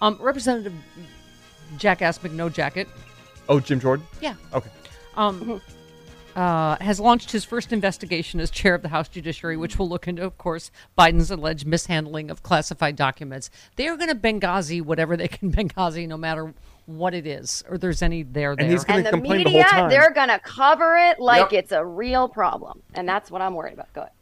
Um, 0.00 0.16
Representative 0.20 0.72
Jackass 1.78 2.18
McNo 2.18 2.52
Jacket. 2.52 2.86
Oh, 3.48 3.58
Jim 3.58 3.80
Jordan. 3.80 4.06
Yeah. 4.20 4.34
Okay. 4.54 4.70
Um, 5.16 5.60
uh, 6.38 6.76
has 6.80 7.00
launched 7.00 7.32
his 7.32 7.44
first 7.44 7.72
investigation 7.72 8.38
as 8.38 8.48
chair 8.48 8.72
of 8.76 8.82
the 8.82 8.90
House 8.90 9.08
Judiciary, 9.08 9.56
which 9.56 9.76
will 9.76 9.88
look 9.88 10.06
into, 10.06 10.22
of 10.22 10.38
course, 10.38 10.70
Biden's 10.96 11.32
alleged 11.32 11.66
mishandling 11.66 12.30
of 12.30 12.44
classified 12.44 12.94
documents. 12.94 13.50
They 13.74 13.88
are 13.88 13.96
going 13.96 14.08
to 14.08 14.14
Benghazi 14.14 14.80
whatever 14.80 15.16
they 15.16 15.26
can 15.26 15.50
Benghazi, 15.58 16.06
no 16.06 16.16
matter 16.16 16.54
what 16.86 17.12
it 17.12 17.26
is, 17.26 17.64
or 17.68 17.76
there's 17.76 18.02
any 18.02 18.22
there 18.22 18.54
there. 18.54 18.64
And 18.66 18.72
he's 18.72 18.84
gonna 18.84 18.98
And 18.98 19.06
the 19.06 19.10
complain 19.10 19.42
the 19.44 19.50
whole 19.50 19.58
media, 19.58 19.70
time. 19.70 19.90
they're 19.90 20.12
gonna 20.12 20.38
cover 20.38 20.96
it 20.96 21.18
like 21.18 21.50
Yep. 21.50 21.64
it's 21.64 21.72
a 21.72 21.84
real 21.84 22.28
problem, 22.28 22.82
and 22.94 23.08
that's 23.08 23.30
what 23.32 23.42
I'm 23.42 23.54
worried 23.54 23.74
about. 23.74 23.92
Go 23.92 24.02
ahead. 24.02 24.12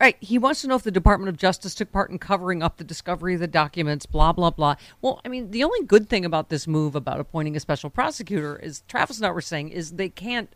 Right. 0.00 0.16
He 0.20 0.38
wants 0.38 0.62
to 0.62 0.68
know 0.68 0.74
if 0.76 0.82
the 0.84 0.90
Department 0.90 1.28
of 1.28 1.36
Justice 1.36 1.74
took 1.74 1.92
part 1.92 2.10
in 2.10 2.18
covering 2.18 2.62
up 2.62 2.76
the 2.78 2.84
discovery 2.84 3.34
of 3.34 3.40
the 3.40 3.46
documents, 3.46 4.06
blah, 4.06 4.32
blah, 4.32 4.50
blah. 4.50 4.76
Well, 5.02 5.20
I 5.24 5.28
mean, 5.28 5.50
the 5.50 5.64
only 5.64 5.82
good 5.84 6.08
thing 6.08 6.24
about 6.24 6.48
this 6.48 6.66
move 6.66 6.94
about 6.94 7.20
appointing 7.20 7.56
a 7.56 7.60
special 7.60 7.90
prosecutor 7.90 8.56
is 8.56 8.82
Travis 8.88 9.18
and 9.18 9.26
I 9.26 9.30
were 9.32 9.40
saying 9.42 9.68
is 9.70 9.92
they 9.92 10.08
can't. 10.08 10.48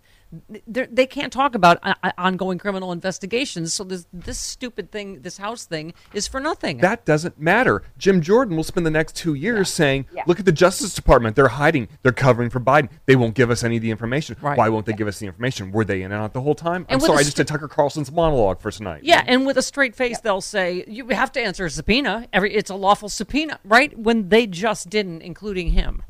They're- 0.67 0.87
can't 1.07 1.33
talk 1.33 1.55
about 1.55 1.79
uh, 1.83 1.95
uh, 2.03 2.13
ongoing 2.17 2.59
criminal 2.59 2.91
investigations, 2.93 3.75
so 3.75 3.85
this 3.85 4.07
this 4.13 4.39
stupid 4.39 4.91
thing, 4.91 5.21
this 5.23 5.37
House 5.37 5.65
thing, 5.65 5.93
is 6.15 6.27
for 6.27 6.41
nothing. 6.41 6.79
That 6.79 7.05
doesn't 7.05 7.39
matter. 7.39 7.83
Jim 7.99 8.23
Jordan 8.23 8.57
will 8.57 8.65
spend 8.65 8.87
the 8.87 8.91
next 8.91 9.15
two 9.17 9.35
years 9.35 9.69
saying, 9.69 10.07
Yeah. 10.15 10.23
"Look 10.27 10.39
at 10.39 10.45
the 10.47 10.53
Justice 10.53 10.95
Department. 10.95 11.37
They're 11.37 11.49
hiding. 11.49 11.89
They're 12.03 12.13
covering 12.13 12.49
for 12.51 12.61
Biden. 12.61 12.89
They 13.07 13.17
won't 13.17 13.35
give 13.35 13.51
us 13.51 13.63
any 13.63 13.77
of 13.77 13.83
the 13.83 13.91
information. 13.91 14.37
Right. 14.41 14.57
Why 14.57 14.69
won't 14.69 14.87
they 14.87 14.93
give 14.95 15.09
us 15.09 15.19
the 15.19 15.27
information? 15.27 15.71
Were 15.73 15.85
they 15.85 16.03
in 16.03 16.13
and 16.13 16.23
out 16.23 16.33
the 16.33 16.41
whole 16.41 16.55
time? 16.55 16.87
I'm 16.89 17.01
sorry, 17.01 17.19
I 17.19 17.23
just 17.25 17.37
did 17.37 17.47
Tucker 17.49 17.69
Carlson's 17.69 18.11
monologue 18.11 18.61
for 18.61 18.71
tonight. 18.71 19.03
Yeah, 19.05 19.23
and 19.27 19.45
with 19.45 19.57
a 19.59 19.63
straight 19.63 19.95
face, 19.95 20.21
they'll 20.21 20.41
say 20.41 20.85
you 20.87 21.09
have 21.09 21.33
to 21.33 21.41
answer 21.43 21.67
a 21.67 21.71
subpoena. 21.71 22.27
Every 22.33 22.55
it's 22.55 22.71
a 22.71 22.75
lawful 22.75 23.09
subpoena, 23.09 23.59
right? 23.65 23.97
When 23.99 24.29
they 24.31 24.47
just 24.47 24.89
didn't, 24.89 25.21
including 25.23 25.69
him. 25.73 26.03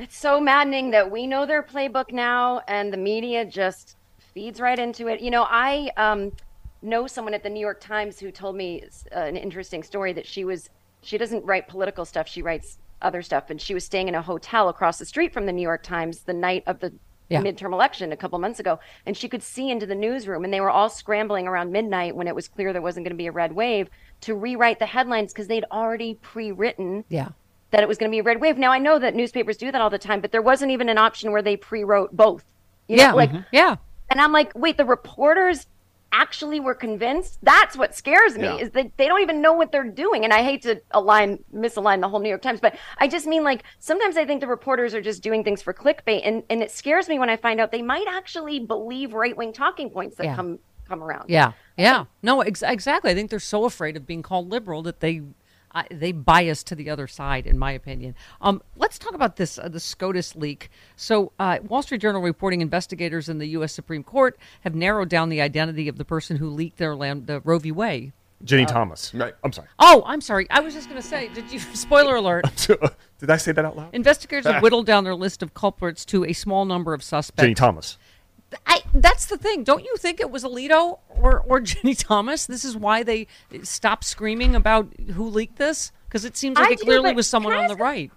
It's 0.00 0.16
so 0.16 0.40
maddening 0.40 0.92
that 0.92 1.10
we 1.10 1.26
know 1.26 1.44
their 1.44 1.62
playbook 1.62 2.10
now, 2.10 2.62
and 2.66 2.90
the 2.90 2.96
media 2.96 3.44
just 3.44 3.98
feeds 4.32 4.58
right 4.58 4.78
into 4.78 5.08
it. 5.08 5.20
You 5.20 5.30
know, 5.30 5.46
I 5.46 5.90
um, 5.98 6.32
know 6.80 7.06
someone 7.06 7.34
at 7.34 7.42
the 7.42 7.50
New 7.50 7.60
York 7.60 7.82
Times 7.82 8.18
who 8.18 8.30
told 8.30 8.56
me 8.56 8.82
uh, 9.14 9.18
an 9.18 9.36
interesting 9.36 9.82
story 9.82 10.14
that 10.14 10.26
she 10.26 10.46
was 10.46 10.70
she 11.02 11.18
doesn't 11.18 11.44
write 11.44 11.68
political 11.68 12.06
stuff; 12.06 12.26
she 12.26 12.40
writes 12.40 12.78
other 13.02 13.20
stuff, 13.20 13.50
and 13.50 13.60
she 13.60 13.74
was 13.74 13.84
staying 13.84 14.08
in 14.08 14.14
a 14.14 14.22
hotel 14.22 14.70
across 14.70 14.98
the 14.98 15.04
street 15.04 15.34
from 15.34 15.44
the 15.44 15.52
New 15.52 15.60
York 15.60 15.82
Times 15.82 16.20
the 16.20 16.32
night 16.32 16.62
of 16.66 16.80
the 16.80 16.94
Yeah. 17.28 17.42
midterm 17.42 17.74
election 17.74 18.10
a 18.10 18.16
couple 18.16 18.38
months 18.38 18.58
ago, 18.58 18.80
and 19.04 19.14
she 19.14 19.28
could 19.28 19.42
see 19.42 19.70
into 19.70 19.84
the 19.84 19.94
newsroom, 19.94 20.44
and 20.44 20.52
they 20.52 20.62
were 20.62 20.70
all 20.70 20.88
scrambling 20.88 21.46
around 21.46 21.72
midnight 21.72 22.16
when 22.16 22.26
it 22.26 22.34
was 22.34 22.48
clear 22.48 22.72
there 22.72 22.80
wasn't 22.80 23.04
going 23.04 23.16
to 23.16 23.22
be 23.22 23.26
a 23.26 23.32
red 23.32 23.52
wave 23.52 23.90
to 24.22 24.34
rewrite 24.34 24.78
the 24.78 24.86
headlines 24.86 25.34
because 25.34 25.46
they'd 25.46 25.66
already 25.70 26.14
pre-written 26.14 27.04
Yeah. 27.10 27.28
That 27.70 27.82
it 27.82 27.88
was 27.88 27.98
going 27.98 28.10
to 28.10 28.14
be 28.14 28.18
a 28.20 28.22
red 28.22 28.40
wave. 28.40 28.58
Now 28.58 28.72
I 28.72 28.78
know 28.78 28.98
that 28.98 29.14
newspapers 29.14 29.56
do 29.56 29.70
that 29.72 29.80
all 29.80 29.90
the 29.90 29.98
time, 29.98 30.20
but 30.20 30.32
there 30.32 30.42
wasn't 30.42 30.70
even 30.72 30.88
an 30.88 30.98
option 30.98 31.32
where 31.32 31.42
they 31.42 31.56
pre-wrote 31.56 32.16
both. 32.16 32.44
You 32.88 32.96
know, 32.96 33.02
Yeah. 33.04 33.12
like, 33.12 33.30
mm-hmm. 33.30 33.42
Yeah. 33.52 33.76
and 34.10 34.20
I'm 34.20 34.32
like, 34.32 34.52
wait, 34.56 34.76
the 34.76 34.84
reporters 34.84 35.66
actually 36.12 36.58
were 36.58 36.74
convinced. 36.74 37.38
That's 37.40 37.76
what 37.76 37.94
scares 37.94 38.36
me 38.36 38.42
Yeah. 38.42 38.56
is 38.56 38.70
that 38.70 38.90
they 38.96 39.06
don't 39.06 39.20
even 39.20 39.40
know 39.40 39.52
what 39.52 39.70
they're 39.70 39.84
doing. 39.84 40.24
And 40.24 40.32
I 40.32 40.42
hate 40.42 40.62
to 40.62 40.82
align, 40.90 41.38
misalign 41.54 42.00
the 42.00 42.08
whole 42.08 42.18
New 42.18 42.28
York 42.28 42.42
Times, 42.42 42.58
but 42.58 42.76
I 42.98 43.06
just 43.06 43.28
mean 43.28 43.44
like 43.44 43.62
sometimes 43.78 44.16
I 44.16 44.24
think 44.24 44.40
the 44.40 44.48
reporters 44.48 44.92
are 44.92 45.00
just 45.00 45.22
doing 45.22 45.44
things 45.44 45.62
for 45.62 45.72
clickbait, 45.72 46.22
and 46.24 46.42
and 46.50 46.62
it 46.64 46.72
scares 46.72 47.08
me 47.08 47.20
when 47.20 47.30
I 47.30 47.36
find 47.36 47.60
out 47.60 47.70
they 47.70 47.82
might 47.82 48.06
actually 48.08 48.58
believe 48.58 49.14
right-wing 49.14 49.52
talking 49.52 49.88
points 49.88 50.16
that 50.16 50.24
Yeah. 50.26 50.34
come 50.34 50.58
come 50.88 51.04
around. 51.04 51.26
Yeah, 51.30 51.52
yeah. 51.78 52.06
No, 52.24 52.40
ex- 52.40 52.62
exactly. 52.62 53.12
I 53.12 53.14
think 53.14 53.30
they're 53.30 53.38
so 53.38 53.64
afraid 53.64 53.96
of 53.96 54.04
being 54.04 54.22
called 54.22 54.50
liberal 54.50 54.82
that 54.82 54.98
they 54.98 55.22
uh, 55.72 55.82
they 55.90 56.12
bias 56.12 56.62
to 56.64 56.74
the 56.74 56.90
other 56.90 57.06
side, 57.06 57.46
in 57.46 57.58
my 57.58 57.72
opinion. 57.72 58.14
Um, 58.40 58.62
let's 58.76 58.98
talk 58.98 59.14
about 59.14 59.36
this 59.36 59.58
uh, 59.58 59.68
the 59.68 59.80
SCOTUS 59.80 60.36
leak. 60.36 60.70
So, 60.96 61.32
uh, 61.38 61.58
Wall 61.66 61.82
Street 61.82 62.00
Journal 62.00 62.22
reporting 62.22 62.60
investigators 62.60 63.28
in 63.28 63.38
the 63.38 63.46
U.S. 63.48 63.72
Supreme 63.72 64.02
Court 64.02 64.38
have 64.62 64.74
narrowed 64.74 65.08
down 65.08 65.28
the 65.28 65.40
identity 65.40 65.88
of 65.88 65.98
the 65.98 66.04
person 66.04 66.36
who 66.36 66.48
leaked 66.48 66.78
their 66.78 66.96
land, 66.96 67.26
the 67.26 67.40
Roe 67.40 67.58
v. 67.58 67.72
Wade. 67.72 68.12
Ginni 68.44 68.66
Thomas. 68.66 69.12
Right. 69.12 69.34
I'm 69.44 69.52
sorry. 69.52 69.68
Oh, 69.78 70.02
I'm 70.06 70.20
sorry. 70.20 70.46
I 70.50 70.60
was 70.60 70.72
just 70.72 70.88
going 70.88 71.00
to 71.00 71.06
say, 71.06 71.28
did 71.28 71.52
you? 71.52 71.58
Spoiler 71.74 72.16
alert. 72.16 72.44
Did 73.18 73.28
I 73.28 73.36
say 73.36 73.52
that 73.52 73.66
out 73.66 73.76
loud? 73.76 73.90
Investigators 73.94 74.46
have 74.46 74.62
whittled 74.62 74.86
down 74.86 75.04
their 75.04 75.14
list 75.14 75.42
of 75.42 75.52
culprits 75.52 76.06
to 76.06 76.24
a 76.24 76.32
small 76.32 76.64
number 76.64 76.94
of 76.94 77.02
suspects. 77.02 77.46
Ginni 77.46 77.54
Thomas. 77.54 77.98
I, 78.66 78.82
that's 78.94 79.26
the 79.26 79.36
thing. 79.38 79.64
Don't 79.64 79.84
you 79.84 79.96
think 79.96 80.20
it 80.20 80.30
was 80.30 80.44
Alito 80.44 80.98
or, 81.08 81.40
or 81.40 81.60
Ginni 81.60 81.96
Thomas? 81.96 82.46
This 82.46 82.64
is 82.64 82.76
why 82.76 83.02
they 83.02 83.26
stopped 83.62 84.04
screaming 84.04 84.54
about 84.54 84.88
who 85.14 85.28
leaked 85.28 85.56
this? 85.56 85.92
Because 86.08 86.24
it 86.24 86.36
seems 86.36 86.56
like 86.58 86.68
I 86.68 86.72
it 86.72 86.78
do, 86.80 86.84
clearly 86.84 87.12
was 87.12 87.28
someone 87.28 87.52
on 87.54 87.66
the 87.66 87.74
ask- 87.74 87.80
right. 87.80 88.10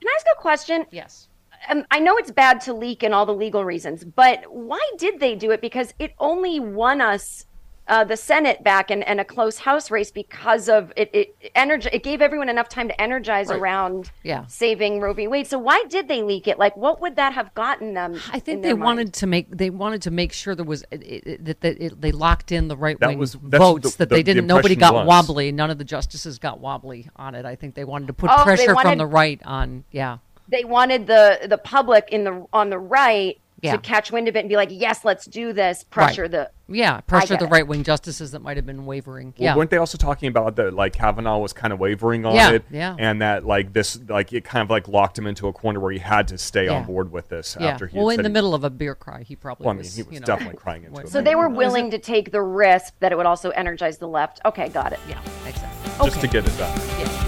Can 0.00 0.08
I 0.08 0.14
ask 0.16 0.26
a 0.36 0.40
question? 0.40 0.86
Yes. 0.90 1.28
um, 1.68 1.84
I 1.90 1.98
know 1.98 2.16
it's 2.16 2.30
bad 2.30 2.60
to 2.62 2.72
leak 2.72 3.02
and 3.02 3.12
all 3.12 3.26
the 3.26 3.34
legal 3.34 3.64
reasons, 3.64 4.04
but 4.04 4.44
why 4.50 4.80
did 4.96 5.20
they 5.20 5.34
do 5.34 5.50
it? 5.50 5.60
Because 5.60 5.92
it 5.98 6.14
only 6.18 6.60
won 6.60 7.00
us 7.00 7.46
uh, 7.88 8.04
the 8.04 8.16
Senate 8.16 8.62
back 8.62 8.90
and, 8.90 9.02
and 9.08 9.18
a 9.20 9.24
close 9.24 9.58
House 9.58 9.90
race 9.90 10.10
because 10.10 10.68
of 10.68 10.92
it. 10.96 11.10
It, 11.12 11.50
energy, 11.54 11.88
it 11.92 12.02
gave 12.02 12.20
everyone 12.20 12.48
enough 12.48 12.68
time 12.68 12.88
to 12.88 13.00
energize 13.00 13.50
around 13.50 14.10
Yeah. 14.22 14.44
saving 14.46 15.00
Roe 15.00 15.12
v. 15.14 15.26
Wade. 15.26 15.46
So 15.46 15.58
why 15.58 15.84
did 15.88 16.06
they 16.08 16.22
leak 16.22 16.46
it? 16.46 16.58
Like, 16.58 16.76
what 16.76 17.00
would 17.00 17.16
that 17.16 17.32
have 17.32 17.54
gotten 17.54 17.94
them? 17.94 18.20
I 18.32 18.38
think 18.38 18.62
they 18.62 18.68
their 18.68 18.76
wanted 18.76 19.12
to 19.14 19.26
make 19.26 19.50
they 19.56 19.70
wanted 19.70 20.02
to 20.02 20.10
make 20.10 20.32
sure 20.32 20.54
there 20.54 20.64
was 20.64 20.84
it, 20.90 21.02
it, 21.02 21.44
that 21.46 21.60
that 21.62 21.82
it, 21.82 22.00
they 22.00 22.12
locked 22.12 22.52
in 22.52 22.68
the 22.68 22.76
right 22.76 22.98
That 23.00 23.08
wing 23.08 23.18
was- 23.18 23.34
votes 23.34 23.92
the- 23.92 23.98
that 23.98 24.08
the- 24.10 24.14
they 24.16 24.22
didn't. 24.22 24.46
Nobody 24.46 24.76
got 24.76 24.94
was. 24.94 25.06
wobbly. 25.06 25.50
None 25.52 25.70
of 25.70 25.78
the 25.78 25.84
justices 25.84 26.38
got 26.38 26.60
wobbly 26.60 27.08
on 27.16 27.34
it. 27.34 27.44
I 27.44 27.54
think 27.56 27.74
they 27.74 27.84
wanted 27.84 28.06
to 28.08 28.12
put 28.12 28.30
Oh, 28.30 28.36
they 28.38 28.44
pressure 28.44 28.74
from 28.76 28.98
the 28.98 29.06
right 29.06 29.40
on. 29.44 29.84
Yeah. 29.90 30.18
They 30.50 30.64
wanted 30.64 31.06
the 31.06 31.40
the 31.48 31.58
public 31.58 32.08
in 32.10 32.24
the 32.24 32.46
on 32.52 32.70
the 32.70 32.78
right 32.78 33.38
Yeah. 33.60 33.72
to 33.72 33.78
catch 33.78 34.12
wind 34.12 34.28
of 34.28 34.36
it 34.36 34.40
and 34.40 34.48
be 34.48 34.54
like, 34.56 34.68
"Yes, 34.70 35.04
let's 35.04 35.24
do 35.26 35.52
this." 35.52 35.82
Pressure 35.84 36.22
Right. 36.22 36.30
the 36.30 36.50
Yeah, 36.68 37.00
pressure 37.00 37.36
the 37.36 37.46
right 37.46 37.66
wing 37.66 37.82
justices 37.82 38.30
that 38.32 38.40
might 38.40 38.56
have 38.56 38.66
been 38.66 38.84
wavering. 38.86 39.34
Well, 39.38 39.44
yeah. 39.44 39.56
weren't 39.56 39.70
they 39.70 39.78
also 39.78 39.96
talking 39.98 40.28
about 40.28 40.54
that 40.56 40.74
like 40.74 40.92
Kavanaugh 40.92 41.38
was 41.38 41.52
kind 41.52 41.72
of 41.72 41.80
wavering 41.80 42.24
on 42.26 42.34
Yeah, 42.36 42.50
it, 42.52 42.64
yeah. 42.70 42.94
and 42.98 43.20
that 43.22 43.44
like 43.46 43.72
this 43.72 43.98
like 44.08 44.32
it 44.32 44.44
kind 44.44 44.62
of 44.62 44.70
like 44.70 44.86
locked 44.86 45.18
him 45.18 45.26
into 45.26 45.48
a 45.48 45.52
corner 45.52 45.80
where 45.80 45.90
he 45.90 45.98
had 45.98 46.28
to 46.28 46.38
stay 46.38 46.66
Yeah. 46.66 46.74
on 46.74 46.84
board 46.84 47.10
with 47.10 47.28
this 47.30 47.56
yeah. 47.58 47.68
after 47.68 47.86
he. 47.88 47.96
well, 47.98 48.08
had 48.10 48.12
in 48.12 48.16
said 48.18 48.24
the 48.26 48.28
he- 48.28 48.32
middle 48.34 48.54
of 48.54 48.62
a 48.64 48.70
beer 48.70 48.94
cry, 48.94 49.22
he 49.22 49.34
probably 49.34 49.64
Well, 49.64 49.70
I 49.70 49.74
mean, 49.74 49.78
was. 49.80 49.96
he 49.96 50.02
was 50.04 50.12
you 50.12 50.20
know, 50.20 50.26
definitely 50.26 50.56
crying 50.58 50.84
into 50.84 51.00
it. 51.02 51.08
So 51.08 51.20
they 51.22 51.34
were 51.34 51.48
willing 51.48 51.90
to 51.90 51.98
take 51.98 52.30
the 52.30 52.42
risk 52.42 52.94
that 53.00 53.10
it 53.12 53.16
would 53.16 53.26
also 53.26 53.50
energize 53.50 53.98
the 53.98 54.08
left. 54.08 54.40
Okay, 54.44 54.68
got 54.68 54.92
it. 54.92 55.00
Yeah, 55.08 55.18
exactly. 55.46 55.90
just 56.06 56.18
Okay. 56.18 56.20
to 56.20 56.26
get 56.28 56.46
it 56.46 56.56
done. 56.58 56.78
Yeah. 57.00 57.27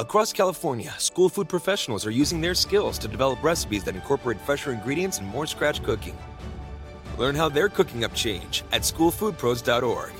Across 0.00 0.32
California, 0.32 0.92
school 0.98 1.28
food 1.28 1.48
professionals 1.48 2.04
are 2.04 2.10
using 2.10 2.40
their 2.40 2.54
skills 2.54 2.98
to 2.98 3.06
develop 3.06 3.40
recipes 3.44 3.84
that 3.84 3.94
incorporate 3.94 4.40
fresher 4.40 4.72
ingredients 4.72 5.18
and 5.18 5.28
more 5.28 5.46
scratch 5.46 5.84
cooking. 5.84 6.18
Learn 7.16 7.36
how 7.36 7.48
they're 7.48 7.68
cooking 7.68 8.02
up 8.02 8.12
change 8.12 8.64
at 8.72 8.82
schoolfoodpros.org. 8.82 10.12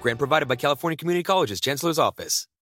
Grant 0.00 0.18
provided 0.18 0.48
by 0.48 0.56
California 0.56 0.96
Community 0.96 1.22
College's 1.22 1.60
Chancellor's 1.60 2.00
Office. 2.00 2.48